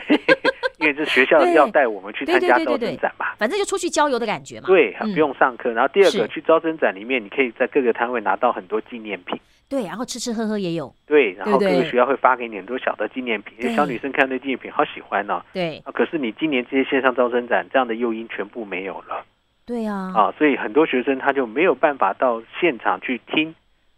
[0.88, 3.26] 因为这学校要带我们去参加招生展嘛。
[3.38, 4.68] 反正就出去郊游的感觉嘛。
[4.68, 5.72] 对，嗯不用上课。
[5.72, 9.40] 然后第二个，去招生展里面，你可以在各个摊位拿到很多纪念品。
[9.70, 15.42] 对，然后吃吃喝喝也有，对，然后各个学校会发给你很多小的纪念品，因为小女生看那纪念品好喜欢哦。
[15.52, 19.26] 对啊，可是你今年这些线上招生展这样的诱因全部没有了
[19.66, 23.54] 对啊，啊，所以很多学生他就没有办法到现场去听、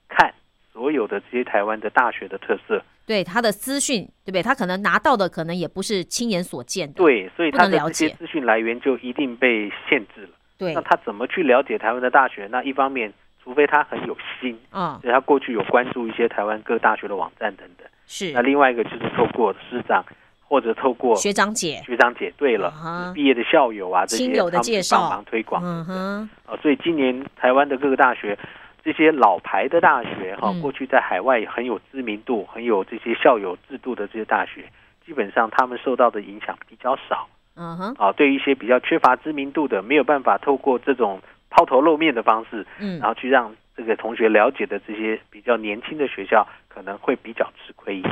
[0.07, 0.33] 看
[0.73, 2.81] 所有的这些台湾的大学的特色。
[3.09, 4.43] 对他的资讯，对不对？
[4.43, 6.93] 他可能拿到的可能也不是亲眼所见的。
[6.93, 10.29] 对，所以他的解这些资讯来源就一定被限制了。
[10.59, 12.47] 对那，他怎么去了解台湾的大学？
[12.51, 13.11] 那一方面，
[13.43, 17.87] 除非他很有心，嗯，所以他过去有关注一些台湾各大学的网站等等。
[18.05, 20.05] 是那另外一个就是透过师长
[20.47, 22.71] 或者透过学长姐，学长姐，对了
[23.15, 28.37] 毕业的校友啊，这些亲友的他们去介绍帮忙推广嗯哼，啊，所以今年台湾的各个大学，
[28.83, 34.63] 这些老牌的大学哈嗯，过去在海外很有知名度、很有这些校友制度的这些大学，
[35.05, 38.11] 基本上他们受到的影响比较少嗯哼，啊。
[38.13, 48.09] 对于一些比较缺乏知名度的，没有办法透过这种抛头露面的方式，嗯然，后去让这个同学了解的这些比较年轻的学校，可能会比较吃亏一些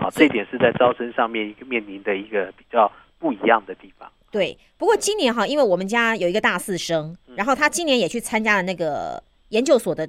[0.00, 0.08] 啊。
[0.10, 4.10] 这一点是在招生上面一个面临的一个比较不一样的地方。
[4.30, 4.56] 对。
[4.78, 10.08] 不过今年哈，因为我们家有一个大四生，嗯然后他今年也去参加了那个研究所的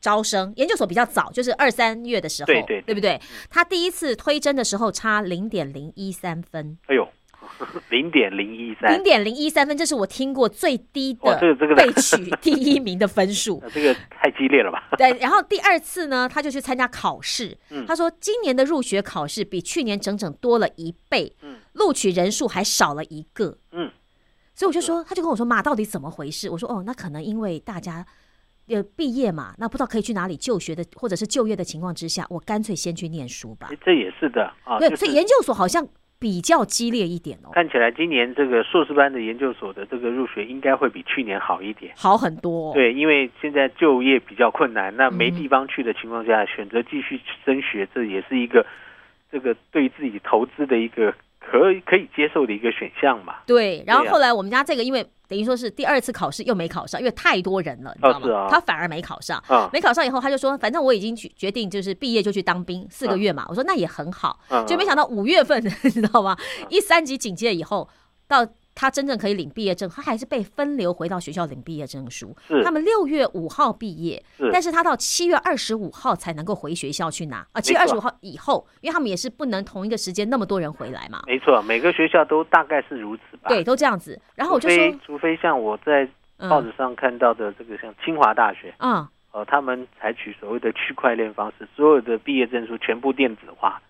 [0.00, 3.20] 招生，研究所比较早，就是二三月的时候，对对对不对？
[3.50, 7.08] 他第一次推甄的时候差零点零一三分，哎呦，
[7.90, 13.60] 零点零一三零，点零一三分，这是我听过最低的个这个被取 第一名的分数。
[13.62, 14.88] 呃这个太激烈了吧？
[14.98, 17.56] 对，然后第二次呢，他就去参加考试。
[17.70, 23.56] 嗯他说今年的入学考试比去年整整多了一倍，嗯录取人数还少了一个。
[23.72, 23.90] 嗯，
[24.54, 26.50] 所以我就说，他就跟我说妈，到底怎么回事？
[26.50, 28.06] 我说哦，那可能因为大家
[28.68, 33.68] 呃毕业嘛，那不知道可以去哪里就学的，或者是就业的情况之下，我干脆先去念书吧。
[33.84, 35.86] 这也是的啊，对，就是所以研究所好像
[36.18, 41.92] 比较激烈一点哦，看起来今年这个硕士班的研究所的这个入学应该会比去年好一点。
[41.96, 42.74] 好很多、哦。
[42.74, 48.64] 对，因为现在就业比较困难，那没嗯地方去的情况下，选择继续升学，这也是一个
[49.30, 51.12] 这个对自己投资的一个
[51.50, 53.36] 可以可以接受的一个选项嘛。
[53.46, 58.48] 对，然后后来我们家这个因为等于说是第二次考试又没考上，因为太多人了，你知道吗？
[58.50, 59.42] 他反而没考上。
[59.48, 63.44] 啊，没考上以后，他就说：“反正我已经决决定，就是毕业就去当兵四个月嘛。
[63.48, 64.38] 我说：“那也很好。
[64.50, 66.36] 嗯就没想到五月份， 你知道吗？
[66.68, 67.88] 一三级警戒以后，
[68.26, 72.34] 到他真正可以领毕业证，他还是被分流回到学校领毕业证书。
[72.48, 77.60] 是他们六月五号毕业，是但是他到七月二十五号才能够回学校去拿啊。
[77.60, 81.22] 七月二十五号以后，因为他们也是不能同一个时间那么多人回来嘛。
[81.26, 83.48] 没错，每个学校都大概是如此吧。
[83.48, 84.20] 对，，都这样子。
[84.34, 86.04] 然后我就说，除非像我在
[86.36, 93.80] 报嗯纸上看到的这个，像清华大学，啊、呃，他们采取所谓的区块链方式，所有的毕业证书全部电子化，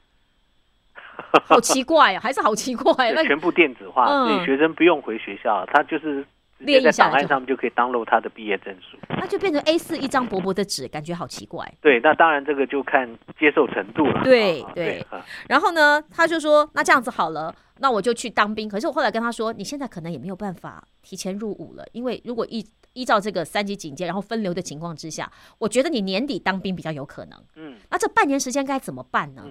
[1.45, 3.13] 好奇怪啊，还是好奇怪。
[3.13, 6.25] 那全部电子化，嗯所以学生不用回学校，他就是
[6.59, 8.97] 直接在档案上面就可以 download 他的毕业证书。
[9.09, 11.71] 那就变成 A 四一张薄薄的纸，感觉好奇怪。
[11.81, 14.21] 对，那当然这个就看接受程度了。
[14.21, 15.05] 啊对对
[15.49, 27.39] 然后呢，他就说：“那这样子好了，那我就去当兵。”可是我后来跟他说：“你现在可能也没有办法提前入伍了，因为如果依依照这个三级警戒，然后分流的情况之下，我觉得你年底当兵比较有可能。
[27.57, 29.43] 嗯那这半年时间该怎么办呢？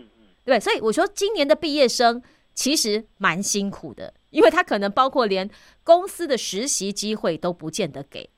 [0.45, 2.21] 对，所以我说今年的毕业生
[2.53, 5.49] 其实蛮辛苦的，因为他可能包括连
[5.83, 8.29] 公司的实习机会都不见得给。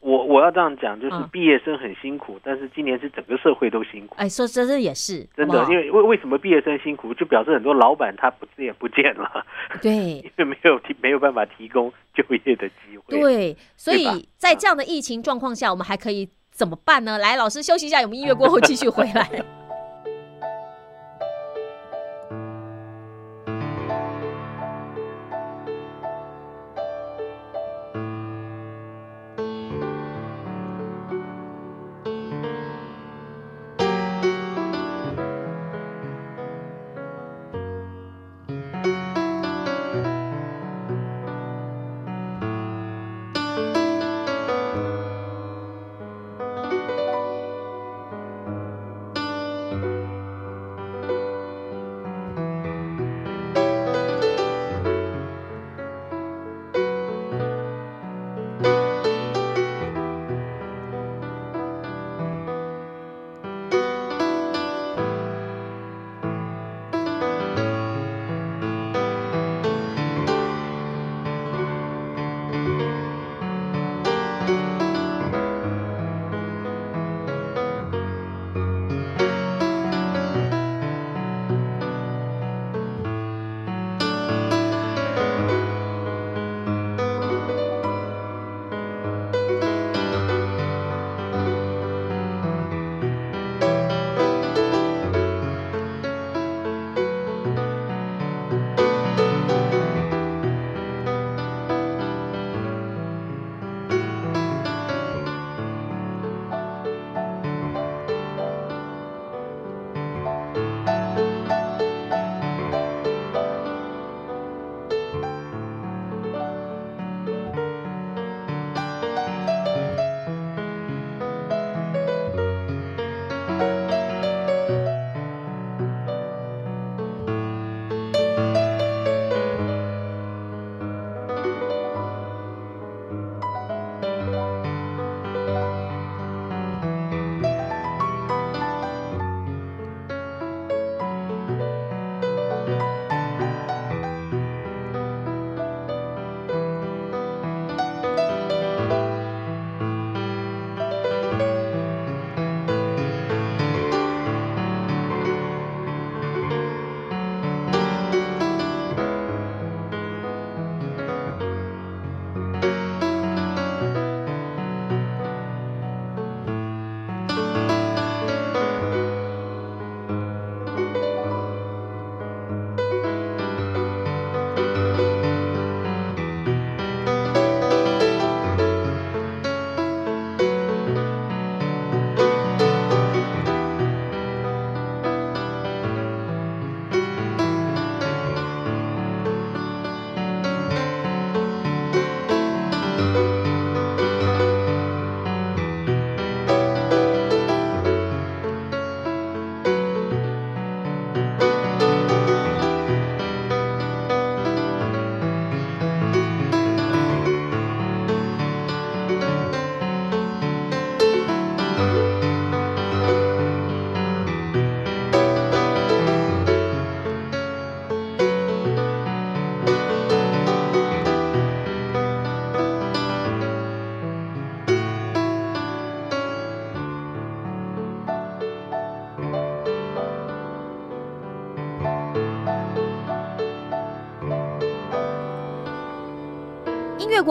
[0.00, 4.16] 我我要这样讲，就是嗯毕业生很辛苦，但是今年是整个社会都辛苦。
[4.18, 9.46] 哎，说真的也是，真的，因为为为什么毕业生辛苦，就表示很多老板他不见也不见了，
[9.80, 17.18] 对因为没有提没有办法提供就业的机会。，对，所以在这样的疫情状况下，我们还可以怎么办呢？
[17.18, 19.44] 来，老师休息一下，我们音乐过后继续回来。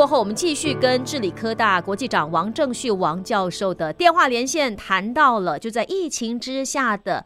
[0.02, 7.24] 过后，我们继续跟治理科大国际长王正旭王教授的电话连线，谈到了就在疫情之下的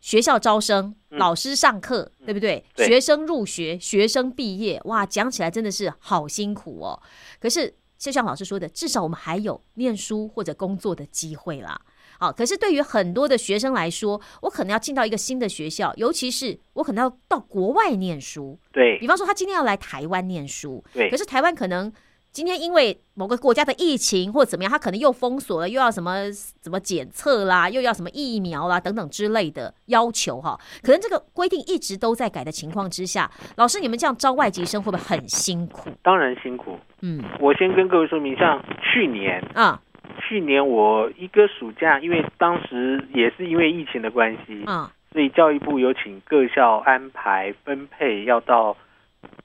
[0.00, 2.64] 学校招生、嗯老师上课，对不对？
[2.74, 7.00] 对学生入学、学生毕业，哇，讲起来真的是好辛苦哦。
[7.38, 11.80] 可是就像老师说的，至少我们还有念书或者工作的机会啦。
[12.22, 18.56] 好，可是对于很多的学生来说，我可能要进到一个新的学校，尤其是我可能要到国外念书。
[18.72, 21.92] 对比方说，他今天要来台湾念书，对可是台湾可能
[22.30, 30.56] 今天因为某个国家的疫情或怎么样，他可能又封锁了，又要什么怎么检测啦，又要什么疫苗啦等等之类的要求哈。
[30.80, 35.90] 可能这个规定一直都在改的情况之下，老师你们这样招外籍生会不会很辛苦？
[36.04, 36.78] 当然辛苦。
[37.00, 39.82] 嗯我先跟各位说明，像去年，啊
[40.20, 44.88] 去年我一个暑假，因为当时也是因为疫情的关系，嗯。
[45.12, 48.74] 所以教育部有请各校安排分配要到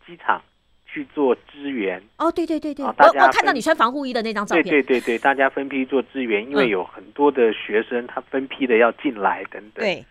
[0.05, 0.41] 机场
[0.85, 2.01] 去做支援。
[2.17, 6.69] 哦，对对对对，我好大家我看到你穿防护衣的那张照片，对对对，大家分批做支援，因为嗯。
[6.69, 9.83] 有很多的学生他分批的要进来等等。
[9.83, 10.05] 对。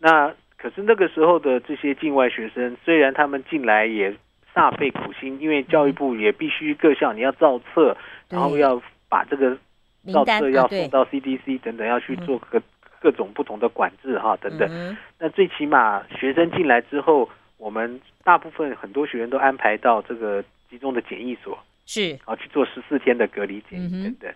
[0.00, 4.12] 那可是那个时候的这些境外学生，虽然他们进来也
[4.52, 7.96] 煞费苦心，因为教育部也必须各校你要造册，
[8.28, 9.56] 然后要把这个
[10.02, 12.60] 名单造册要送到 CDC 等等，要去做各
[13.00, 14.68] 各种不同的管制哈等等。
[14.70, 22.18] 嗯那最起码学生进来之后，我们大部分很多学员都安排到这个集中的检疫所，是。
[22.24, 24.32] 啊去做十四天的隔离检疫等等。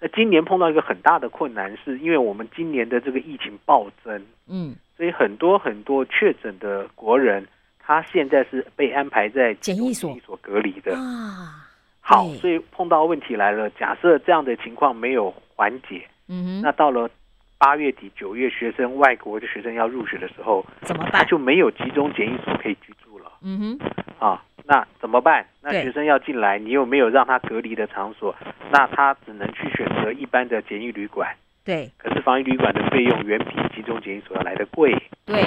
[0.00, 4.74] 那今年碰到一个很大的困难，是因为我们今年的这个疫情暴增，嗯。
[4.96, 7.46] 所以很多很多确诊的国人，
[7.78, 10.18] 他现在是被安排在检疫所。
[10.24, 10.96] 所隔离的。
[10.96, 11.65] 啊，
[12.08, 17.10] 好，所以碰到问题来了，假设这样的情况没有缓解，嗯哼，那到了
[17.58, 21.12] 八月底九月，学生外国的学生要入学的时候，怎么办？
[21.12, 24.42] 他就没有集中检疫所可以居住了嗯哼，啊。
[24.68, 25.46] 那怎么办？
[25.62, 28.34] 那学生要进来，你又没有让他隔离的场所，
[28.70, 31.34] 那他只能去选择一般的检疫旅馆。
[31.64, 34.92] 对可是防疫旅馆的费用远比集中检疫所要来的贵
[35.24, 35.42] 对，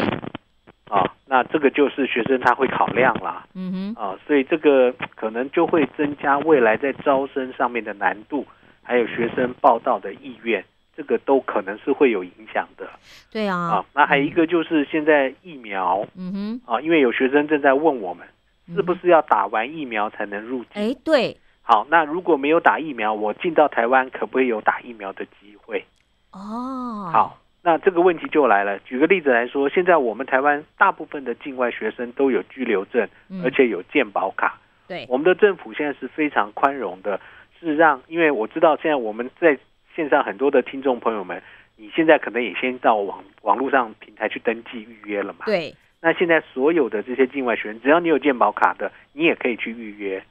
[0.90, 1.16] 啊。
[1.26, 8.46] 那这个就是学生他会考量啦嗯哼，啊，所以这个可能就会增加未来在招生上面的难度，
[8.82, 10.66] 还有学生报到的意愿，
[10.98, 12.90] 这个都可能是会有影响的
[13.32, 18.28] 对啊啊。，那还有一个就是现在疫苗嗯哼，啊，因为有学生正在问我们，
[18.76, 18.96] 是不？
[18.96, 20.70] 是要打完疫苗才能入境？
[20.74, 25.86] 哎，对好，那如果没有打疫苗，我进到台湾可不可以有打疫苗的机会？
[26.32, 28.80] 哦，好，那这个问题就来了。
[28.80, 34.58] 举个例子来说，现在我们台湾大部分的境外学生都有居留证，嗯而且有健保卡。
[34.88, 37.20] 对，我们的政府现在是非常宽容的，
[37.60, 39.58] 是让，因为我知道现在我们在
[39.96, 41.42] 线上很多的听众朋友们，
[41.76, 45.46] 你现在可能也先到网网络上平台去登记预约了嘛？。
[45.46, 50.24] 对，那现在所有的这些境外学生，只要你有健保卡的，你也可以去预约。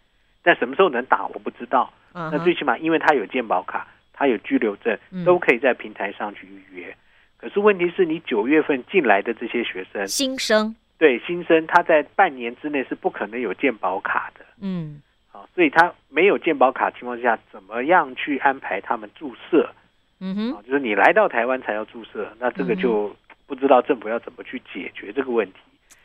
[0.43, 1.93] 但什么时候能打，我不知道。
[2.14, 6.97] 那最起码，因为他有健保卡，他有居留证嗯，都可以在平台上去预约。
[7.39, 15.01] 可是问题是你九月份进来的这些学生，新生，对新生，他在半年之内是不可能有健保卡的嗯
[15.32, 19.70] 啊，所以他没有健保卡情况下，怎么样去安排他们注射
[20.20, 20.62] 嗯哼，啊？
[20.66, 23.14] 就是你来到台湾才要注射，那这个就
[23.47, 25.59] 不知道政府要怎么去解决这个问题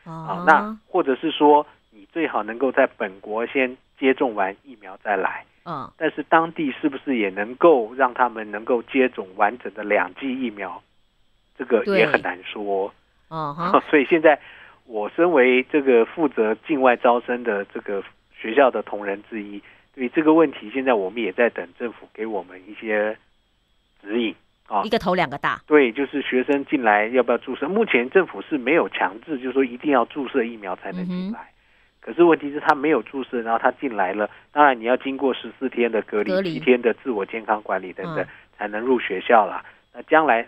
[0.03, 0.43] 啊哦。
[0.45, 5.43] 那或者是说，你最好能够在本国先接种完疫苗再来。
[5.65, 10.83] 嗯但是当地是不是也能够让他们能够接种完整的两剂疫苗，
[11.57, 12.93] 这个也很难说。
[13.29, 14.39] 哦哈， 所以现在
[14.85, 18.03] 我身为这个负责境外招生的这个
[18.35, 19.61] 学校的同仁之一，
[19.95, 23.17] 对于这个问题，现在我们也在等政府给我们一些
[24.01, 24.35] 指引
[24.67, 24.89] 啊一。
[24.89, 27.67] 个头两个大，对，就是学生进来要不要注射？
[27.67, 31.49] 目前政府是没有强制，就是说一定要注射疫苗才能进来。
[32.01, 38.27] 可是问题是，他没有注射，然后他进来了，当然你要经过十四天的隔离、隔离七天的自我健康管理等等，嗯
[38.57, 39.63] 才能入学校啦。
[39.93, 40.45] 那将来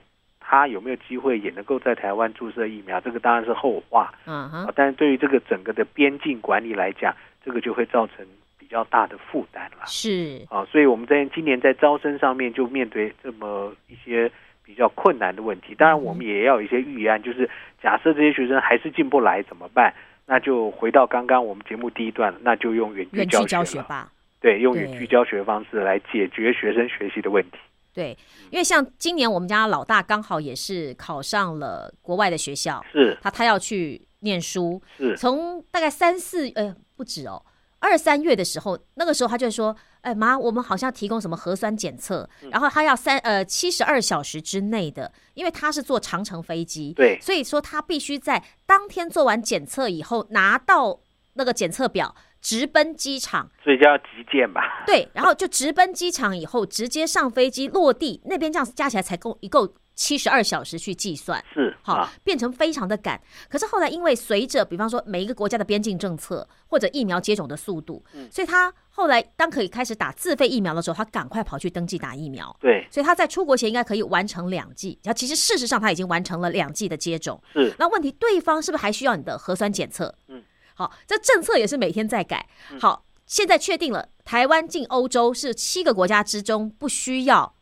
[0.48, 3.02] 他有没有机会也能够在台湾注射疫苗？
[3.02, 8.24] 这个当然是后话嗯哼啊。，但是对于这个整个的边境管理来讲，这个就会造成
[8.60, 9.86] 比较大的负担了。
[9.88, 14.32] 是，啊，所以我们在今年在招生上面就面对这么一些
[14.64, 15.74] 比较困难的问题。
[15.74, 17.50] 当然，我们也要有一些预案，就是
[17.82, 19.92] 假设这些学生还是进不来怎么办？
[20.28, 23.64] 那就回到刚刚我们节目第一段，那就用远距教。
[23.64, 24.12] 学吧。
[24.42, 27.58] 对，用远距教学方式来解决学生学习的问题。
[27.96, 28.16] 对，
[28.52, 37.42] 因为像今年我们家老大刚好也是考上了国外的学校，是他他要去念书，是从大概三四呃不止哦，
[37.80, 51.00] 二三月的时候，那个时候他就说，哎妈，我们好像提供什么核酸检测，嗯然后他要三呃七十二小时之内的，因为他是坐长程飞机，对所以说他必须在当天做完检测以后拿到
[51.36, 52.14] 那个检测表。
[52.46, 54.84] 直奔机场，所以叫急件吧。
[54.86, 61.44] 对，然后就直奔机场以后，直接上飞机落地，那边这样加起来才够一够七十二小时去计算。
[61.52, 63.20] 是好啊，，变成非常的赶。
[63.50, 72.56] 可是后来因为随着比方说每一个国家的边境政策或者疫苗接种的速度，嗯所以他后来当可以开始打自费疫苗的时候，他赶快跑去登记打疫苗。
[72.60, 77.42] 对，所以他在出国前应该可以完成两剂，然后其实事实上他已经完成了两剂的接种。
[77.52, 80.14] 是那问题，对方是不是还需要你的核酸检测？
[80.28, 80.44] 嗯，
[80.76, 82.48] 好，这政策也是每天在改。
[82.80, 87.56] 好，现在确定了，台湾进欧洲是七个国家之中不需要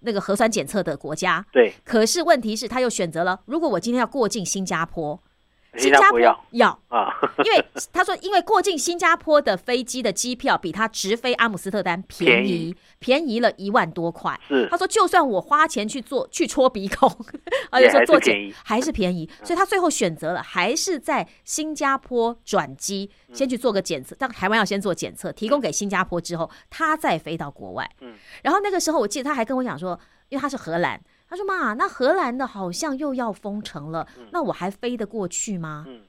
[0.00, 1.46] 那个核酸检测的国家。
[1.52, 5.22] 对，可是问题是，他又选择了，如果我今天要过境新加坡，
[5.76, 6.44] 新加坡要。
[6.52, 7.12] 要，啊，
[7.44, 14.38] 因为他说，因为过境新加坡的飞机的机票比他直飞阿姆斯特丹便便宜，便宜了一万多块。
[14.48, 14.68] 是。
[14.70, 17.10] 他说，就算我花钱去做去戳鼻孔，
[17.70, 23.34] 而且说做检还是便宜，所以他最后选择了还是在新加坡转机，嗯。
[23.34, 24.14] 先去做个检测。
[24.18, 27.90] 但台湾要先做检测，提供给新加坡之后，他再飞到国外。
[28.00, 29.98] 嗯，然后那个时候我记得他还跟我讲说，
[30.28, 31.00] 因为他是荷兰，
[31.34, 35.84] 他说妈，那荷兰的好像又要封城了，那我还飞得过去吗？
[35.88, 36.02] 嗯，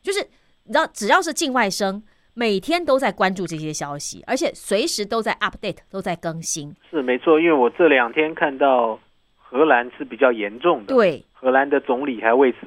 [0.00, 0.20] 就是
[0.62, 2.02] 你知道，只要是境外生。
[2.34, 6.72] 每天都在关注这些消息，而且随时都在 update，都在更新。
[6.88, 8.96] 是没错，因为我这两天看到
[9.36, 12.58] 荷兰是比较严重的，对，荷兰的总理还为此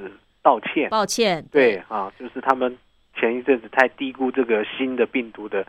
[0.43, 0.89] 道歉。
[0.89, 2.77] 抱歉，对啊，就是他们
[3.17, 5.65] 前一阵子太低估这个新的病毒的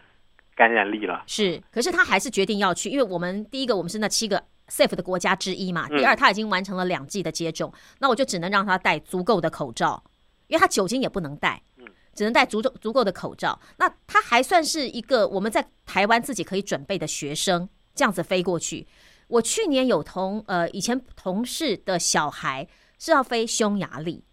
[0.56, 1.22] 感染力了。
[1.28, 4.42] 是，可是他还是决定要去，因为我们第一个我们是那七个
[4.72, 10.02] safe 的国家之一嘛，嗯第二他已经完成了两剂的接种，那我就只能让他戴足够的口罩，
[10.46, 13.58] 因为他酒精也不能带，嗯只能戴足够足够的口罩。
[13.76, 18.86] 那他还算是一个我们在台湾自己可以准备的学生，这样子飞过去。
[19.28, 22.66] 我去年有同呃以前同事的小孩
[22.98, 24.24] 是要飞匈牙利，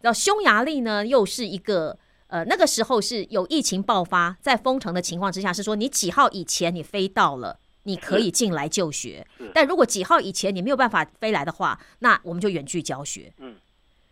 [0.00, 7.58] 然后匈牙利呢又是一个呃那个时候是有疫情爆发，在封城的情况之下，是说你几号以前你飞到了。
[7.88, 13.32] 你可以进来就学，但如果几号以前你没有办法飞来的话，那我们就远距教学。
[13.38, 13.54] 嗯，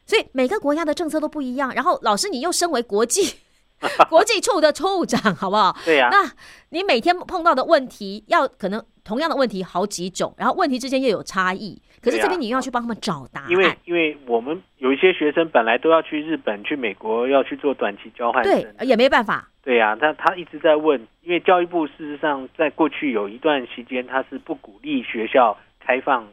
[0.07, 1.75] 所以每个国家的政策都不一样。
[1.75, 3.35] 然后老师，你又身为国际
[4.09, 5.77] 国际处的处长，好不好？
[5.85, 6.31] 对呀、那
[6.71, 13.51] 你每天碰到的问题，要可能同样的问题好几种，然后问题之间又有差异，可是这边你又要去帮他们找答案。
[13.51, 18.87] 因为因为我们有一些学生本来都要去日本、去美国，要去做短期交换对生。
[18.87, 26.27] 也没办法，对呀、他他一直在问，因为教育部事实上在过去有一段时间，他是不鼓励学校开放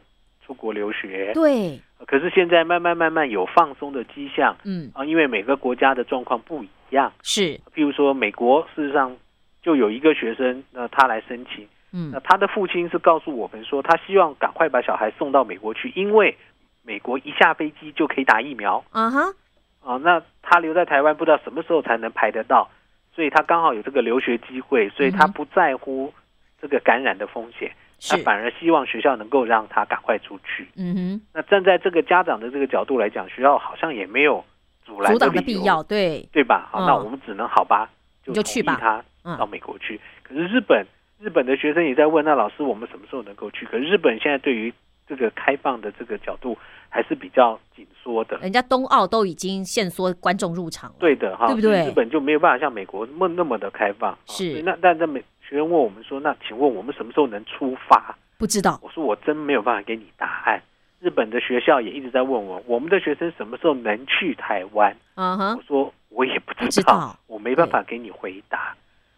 [0.45, 4.55] 出国留学，对，可是现在慢慢慢慢有放松的迹象。
[4.63, 7.11] 嗯，啊，因为每个国家的状况不一样。
[7.21, 9.15] 是，譬如说，美国事实上
[9.61, 12.11] 就有一个学生，那他来申请，嗯。
[12.11, 16.35] 那他的父亲是告诉我们说，他希望赶快把小孩送到美国去，因为
[16.83, 18.83] 美国一下飞机就可以打疫苗。
[18.91, 19.33] 啊哈，
[19.81, 19.97] 啊。
[19.97, 22.69] 那他留在台湾不知道什么时候才能排得到，
[23.15, 26.13] 所以他刚好有这个留学机会，所以他不在乎
[26.61, 27.71] 这个感染的风险，
[28.09, 30.67] 他，反而希望学校能够让他赶快出去。
[30.75, 34.43] 嗯哼，那站在这个家长的这个角度来讲，学校好像也没有
[34.85, 36.69] 阻拦的必要，对，对吧？
[36.71, 37.89] 好，嗯那我们只能好吧，
[38.23, 39.99] 就去吧同意他嗯到美国去。
[40.23, 40.85] 可是日本
[41.19, 43.65] 日本的学生也在问，那老师我们什么时候能够去？
[43.65, 44.73] 可是日本现在对于
[45.07, 46.57] 这个开放的这个角度
[46.89, 48.37] 还是比较紧缩的。
[48.37, 54.17] 人家冬奥都已经限缩观众入场了，对的哈，对不对日本就没有办法像美国那么那么的开放。
[54.25, 55.23] 是那但在美
[55.53, 58.17] 学生问我们说，那请问我们什么时候能出发？
[58.39, 60.59] 不知道，我说我真没有办法给你答案。
[60.99, 64.97] 日本的学校也一直在问我，我们的学生什么时候能去台湾？
[65.15, 68.75] 我，说我也不不知道，知道我没办法给你回答。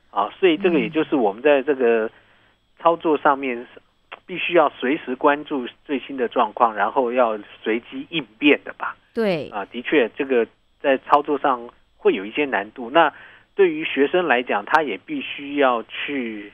[0.10, 2.12] 啊，所以这个嗯也就是我们在这个
[2.80, 3.66] 操作上面
[4.26, 8.98] 必须要随时关注最新的状况，然后要随机应变的吧。
[9.14, 10.46] 对，啊，的确，这个
[10.82, 12.90] 在操作上会有一些难度。
[12.90, 13.14] 那
[13.56, 16.52] 对于学生来讲，他也必须要去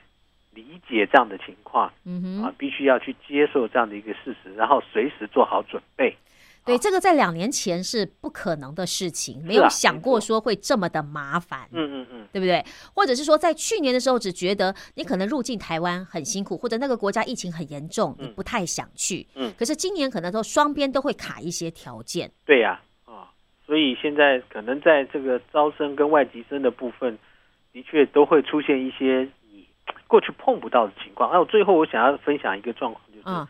[0.53, 6.15] 理解这样的情况嗯哼，，啊必须要去接受这样的一个事实，然后随时做好准备。
[6.63, 11.67] 对，啊这个在两年前是不可能的事情，没有想过说会这么的麻烦。
[11.71, 12.63] 嗯嗯嗯，对不对？
[12.93, 19.25] 或者是说，在去年的时候，只觉得你可能入境台湾很辛苦，或者那个国家疫情很严重，你嗯不太想去。
[19.33, 22.29] 嗯可是今年可能都双边都会卡一些条件。
[22.45, 22.83] 对呀、啊，
[23.71, 27.17] 所以现在可能在这个招生跟外籍生的部分，
[27.71, 29.65] 的确都会出现一些你
[30.07, 31.29] 过去碰不到的情况。
[31.29, 33.47] 还有最后，我想要分享一个状况，就是，嗯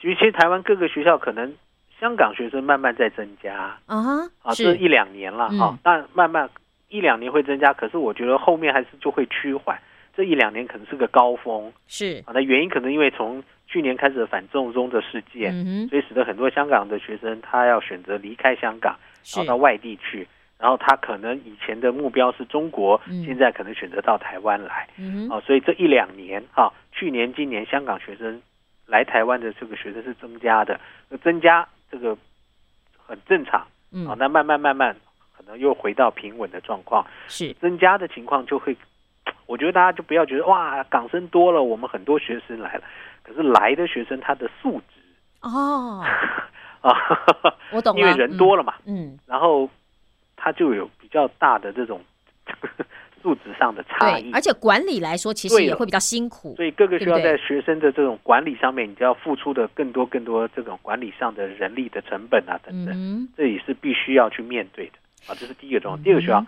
[0.00, 1.52] 其实其实台湾各个学校可能
[1.98, 6.48] 香港学生慢慢在增加啊哈，啊，这一两年了嗯哈，那、慢慢
[6.88, 9.76] 一两年会增加，可是我觉得后面还是就会趋缓。
[10.16, 18.96] 这一两年可能是个高峰是，啊，那原因可能因为从去年开始的反送中的事件，嗯，所以使得很多香港的学生他要选择离开香港。
[19.24, 20.26] 然后到，外地去。
[20.58, 23.24] 然后他可能以前的目标是中国，嗯。
[23.24, 24.88] 现在可能选择到台湾来。
[24.96, 28.42] 嗯哼，哦，所以这一两年啊，去年、今年香港学生
[28.86, 30.80] 来台湾的这个学生是增加的，
[31.22, 32.16] 增加这个
[32.96, 33.60] 很正常。
[33.60, 33.68] 啊。
[33.92, 34.94] 嗯，那慢慢慢慢
[35.36, 38.76] 可能又回到平稳的状况，是，增加的情况就会，
[39.46, 42.82] 我觉得大家就不要觉得哇，港生多了，我们很多学生来了，
[43.22, 45.00] 可是来的学生他的素质
[45.40, 46.04] 哦，
[46.80, 46.92] 啊，
[47.72, 49.68] 我懂了，因为人多了嘛，嗯，嗯，然后
[50.36, 52.00] 他就有比较大的这种
[53.22, 64.92] 素质上的差异，，而且管理来说，其实也会比较辛苦，所以各个学校在学生的这种管理上面，你就要付出的更多更多这种管理上的人力的成本啊等等，嗯这也是必须要去面对的。
[65.26, 65.96] 啊，这是第一个重要。
[65.98, 66.46] 第二个学校嗯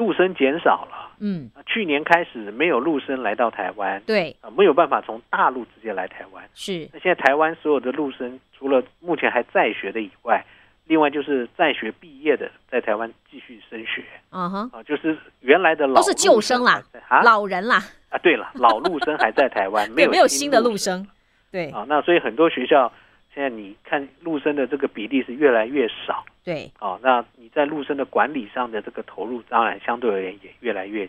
[0.00, 6.42] 陆生减少了，嗯，啊去年开始没有陆生来到台湾，对，啊，没有办法从大陆直接来台湾。
[6.54, 10.42] 是，那现在台湾所有的陆生，除了目前还在学的以外，
[10.86, 14.02] 另外就是在学毕业的，在台湾继续升学。
[14.30, 17.20] 嗯哼，啊，就是原来的老都是旧生啦啊？
[17.22, 17.76] 老人啦，
[18.08, 21.06] 啊，对了，老陆生还在台湾， 没，有没有新的陆陆生，
[21.52, 21.68] 对。
[21.72, 22.90] 啊，那所以很多学校
[23.32, 26.24] 现在你看陆生的这个比例是越来越少。
[26.44, 31.08] 对，哦，那你在陆生的管理上的这个投入，当然相对而言也越来越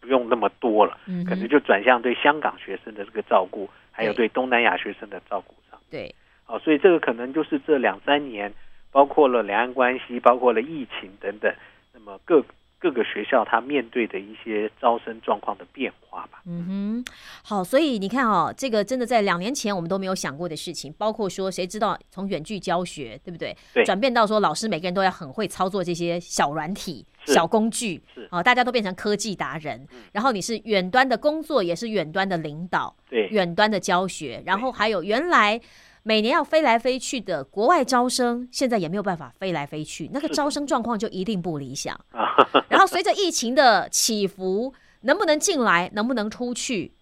[0.00, 4.26] 不用那么多了，嗯，可能就转向对香港学生的这个照顾，还有对。
[4.26, 5.78] 对东南亚学生的照顾上。
[5.90, 6.14] 对，
[6.46, 8.52] 哦，所以这个可能就是这两三年，
[8.90, 11.52] 包括了两岸关系，包括了疫情等等，
[11.92, 12.42] 那么各
[12.82, 16.42] 各个学校它面对的一些招生状况的变化吧。
[16.46, 17.12] 嗯哼，
[17.44, 23.56] 好，所以你看哦，这个真的在两年前我们都没有想过的事情，包括说谁知道从远距教学，对不对？
[23.72, 29.86] 对转变到说老师每个人都要很会操作这些小软体、小工具，是哦，大家都变成科技达人。
[30.10, 35.60] 然后你是远端的工作，也是远端的领导，对，远端的教学，然后还有原来。
[36.04, 41.94] 每年要飞来飞去的国外招生，现在也没有办法飞来飞去，那个招生状况就一定不理想。
[42.10, 42.36] 啊，
[42.68, 46.92] 然后随着疫情的起伏，能不能进来，能不能出去，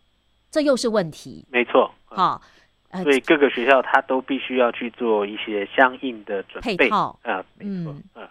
[0.51, 1.47] 这又是问题。
[1.51, 1.91] 没错。
[2.07, 2.43] 啊好、
[2.91, 8.29] 呃所以各个学校他都必须要去做一些相应的准备配套啊，没错嗯，嗯，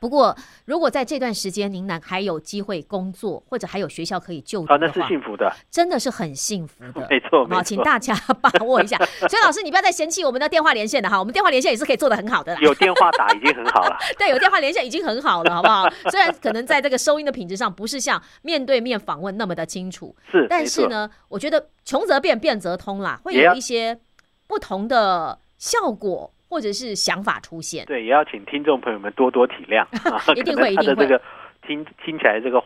[0.00, 0.34] 不过
[0.64, 7.06] 如果在这段时间您呢还有机会工作，或者还有学校可以就读啊，那是，幸福的，真的是很幸福的。
[7.10, 7.62] 没错，好。
[7.62, 8.96] 请大家 把握一下。
[9.28, 12.60] 所以老师，你不要再嫌弃我们的电话连线了哈，我们电话连线也是可以做的很好的啦。
[12.62, 15.86] 有电话打已经很好了， 对，有电话连线已经很好了，好不好？
[16.10, 23.98] 虽然可能在这个收音的品质上不是像面对面访问那么的清楚，是，但是呢，我觉得穷则变，变则通啦，会有一些
[24.46, 27.86] 不同的效果或者是想法出现。
[27.86, 29.82] 对，也要请听众朋友们多多体谅，
[30.12, 31.22] 啊一定可能会一定会他的这个
[31.66, 32.62] 听听起来这个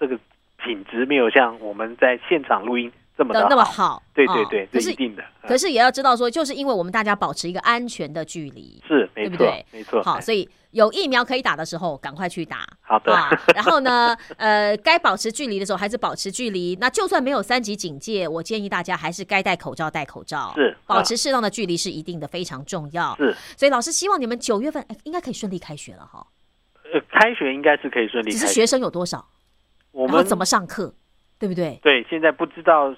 [0.00, 0.18] 这个
[0.56, 12.66] 品质没有像我们在现场录音这么的的那么好，哦对对对，可是这一定的，嗯可是也要知道说，就是因为我们大家保持一个安全的距离，是没错对不对，没错，好，哎所以有疫苗可以打的时候，赶快去打。
[12.82, 16.76] 好的，啊，然后呢，呃，该保持距离的时候还是保持距离。
[16.78, 23.16] 那就算没有三级警戒，我建议大家还是该戴口罩戴口罩，是啊保持适当的距离是一定的，非常重要。
[23.16, 26.26] 是所以老师希望你们九月份哎应该可以顺利开学了哈，
[26.92, 29.24] 呃，开学应该是可以顺利开学，只是学生有多少，
[29.92, 30.92] 我们怎么上课，
[31.38, 31.78] 对不对？
[31.82, 32.94] 对现在不知道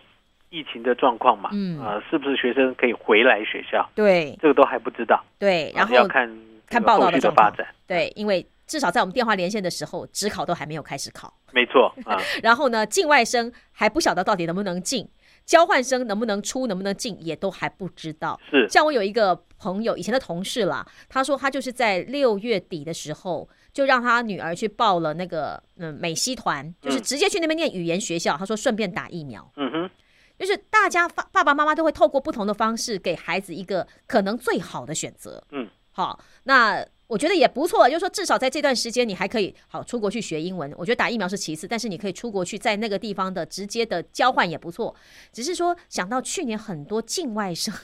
[0.51, 1.81] 疫情的状况嘛，嗯。
[1.81, 4.37] 呃，是不是学生可以回来学校，对。
[4.41, 6.29] 这个都还不知道，对，然后要看
[6.67, 15.09] 看报道的发展，对，因为至少在我们电话连线的时候，职考都还没有开始考，没错啊， 然后呢，境外生还不晓得到底能不能进，
[15.47, 18.39] 交换生能不能出，能不能进，也都还不知道。
[18.51, 18.69] 是。
[18.69, 27.03] 像我有一个朋友，以前的同事啦，他说他就是在六月底的时候，就让他女儿去报了那个嗯美西团，就是嗯。
[27.03, 28.37] 直接去那边念语言学校。
[28.37, 29.91] 他说顺便打疫苗，嗯哼，
[30.39, 35.43] 就是大家爸爸爸妈妈都会透过不同的方式给孩子一个可能最好的选择。
[35.51, 36.87] 嗯，好，那。
[37.09, 40.71] 我觉得也不错，就是说至少在这段时间，你还可以好出国去学英文。
[40.77, 44.95] 我觉得打疫苗是其次，但是你可以出国去在那个地方的直接的交换也不错。
[45.33, 47.75] 只是说想到去年很多境外生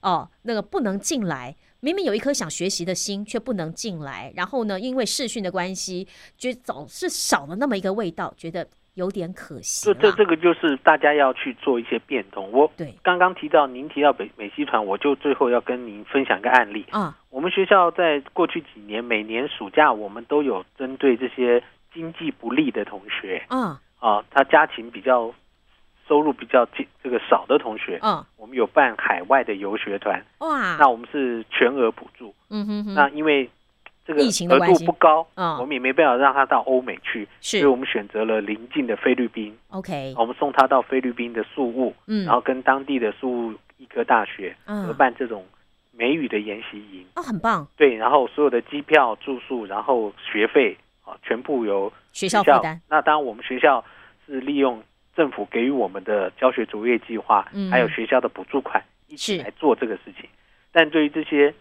[0.00, 4.32] 哦，那个不能进来，明明有一颗想学习的心，却不能进来。
[4.36, 6.06] 然后呢，因为视讯的关系，
[6.38, 9.94] 就总是少了那么一个味道，觉得有点可惜这。
[9.94, 12.50] 这这个就是大家要去做一些变动。
[12.52, 16.84] 我对刚刚提到您提到美美西团，我就最后要跟您分享一个案例。
[16.90, 21.62] 啊，我们学校在过去几年，每年暑假我们都有针对这些
[21.94, 25.32] 经济不利的同学啊啊，他家庭比较
[26.08, 32.34] 收入比较这这个少的同学，啊我们有办海外的游学团，哇，那我们是全额补助。
[32.50, 33.48] 嗯哼哼，那因为
[34.04, 34.84] 这个疫情的额关系。
[34.84, 35.56] 度不高，嗯。
[35.58, 45.44] 我们也没办法让他到欧美去，所以我是们选择了邻近的菲律宾，OK，我们送他到菲律宾的宿务，嗯，然后跟当地的宿务医科大学嗯合办这种
[45.92, 47.06] 美语的研习营。
[47.14, 52.80] 哦，很棒，对，然后所有的机票、住宿，然后学费啊全部由学校负担。
[52.88, 53.84] 那当然，我们学校
[54.26, 54.82] 是利用
[55.14, 57.70] 政府给予我们的教学卓越计划，嗯。
[57.70, 60.28] 还有学校的补助款一起是来做这个事情。
[60.72, 61.52] 但对于这些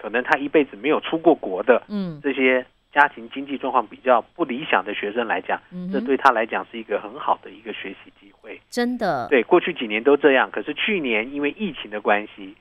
[0.00, 8.58] 可能他一辈子没有出过国的嗯这些家庭经济状况比较不理想的学生来讲，嗯，这对他来讲是一个很好的一个学习机会。
[8.70, 12.56] 真的，对，过去几年都这样，可是去年因为疫情的关系，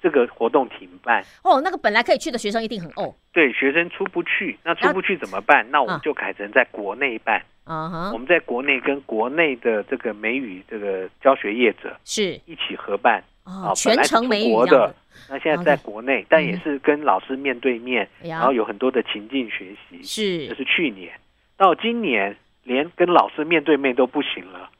[0.00, 1.22] 这个活动停办。
[1.44, 5.64] 哦，那个本来可以去的学生一定很哦，对，学生出不去，那出不去怎么办？
[5.70, 7.42] 那我们就改成在国内办。
[7.64, 13.22] 啊哈我，们在国内跟国内的这个美语这个教学业者是一起合办。
[13.44, 14.94] 哦，全程美语国的
[15.28, 16.60] 那现在在国内，但也嗯。
[16.62, 19.98] 是跟老师面对面，然后有很多的情境学习。
[19.98, 21.12] 这是是去年，
[21.56, 24.70] 到今年连跟老师面对面都不行了，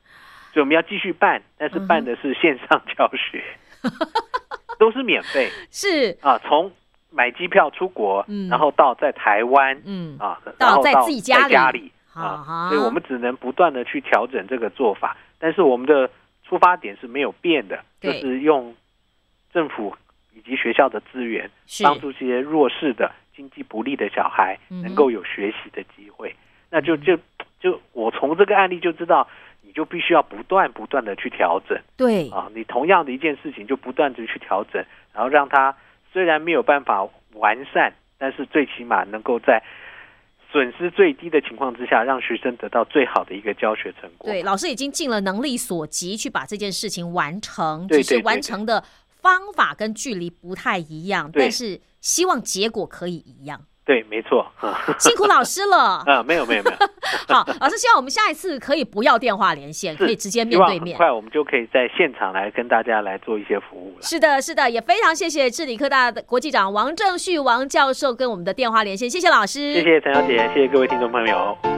[0.52, 3.42] 所以我们要继续办，但是办的是线上教学，
[4.78, 6.70] 都是免费 是，啊，从
[7.10, 8.48] 买机票出国，嗯。
[8.48, 16.10] 然后到在台湾嗯，啊，到自己家里在家里啊，好，所以我们只能不断的去调整这个做法，但是我们的
[16.52, 18.76] 出发点是没有变的，就是用
[19.54, 19.96] 政府
[20.34, 21.50] 以及学校的资源，
[21.82, 26.36] 帮助这些弱势的、经济不利的小孩能够有学习的机会。
[26.68, 27.18] 那就就
[27.58, 29.26] 就我从这个案例就知道，
[29.62, 31.80] 你就必须要不断不断的去调整。
[31.96, 34.84] 对，啊，你同样的一件事情就不断的去调整，
[35.14, 35.74] 然后让它
[36.12, 39.62] 虽然没有办法完善，但是最起码能够在
[40.52, 44.30] 损失最低的情况之下，让学生得到最好的一个教学成果。
[44.30, 53.64] 对，老师已经尽了能力所及去把这件事情完成，对只是完成的方法跟距离不太一样，但是希望结果可以一样。
[53.84, 54.46] 对，没错。
[54.98, 56.02] 辛苦老师了。
[56.06, 56.76] 啊，没有没有没有，
[57.34, 60.96] 好，老师希望我们下一次可以不要电话连线，可以直接面对面。
[60.96, 64.02] 快我们就可以在现场来跟大家来做一些服务了。
[64.02, 71.71] 是的，是的，也非常谢谢治理科大的国际长王正旭王教授跟我们的电话连线，谢谢老师，谢谢陈小姐，谢谢各位听众朋友。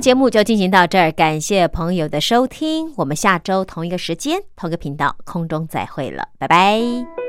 [0.00, 7.27] 节目就进行到这儿，感谢朋友的收听，我们下周同一个时间、同一个频道空中再会了，拜拜。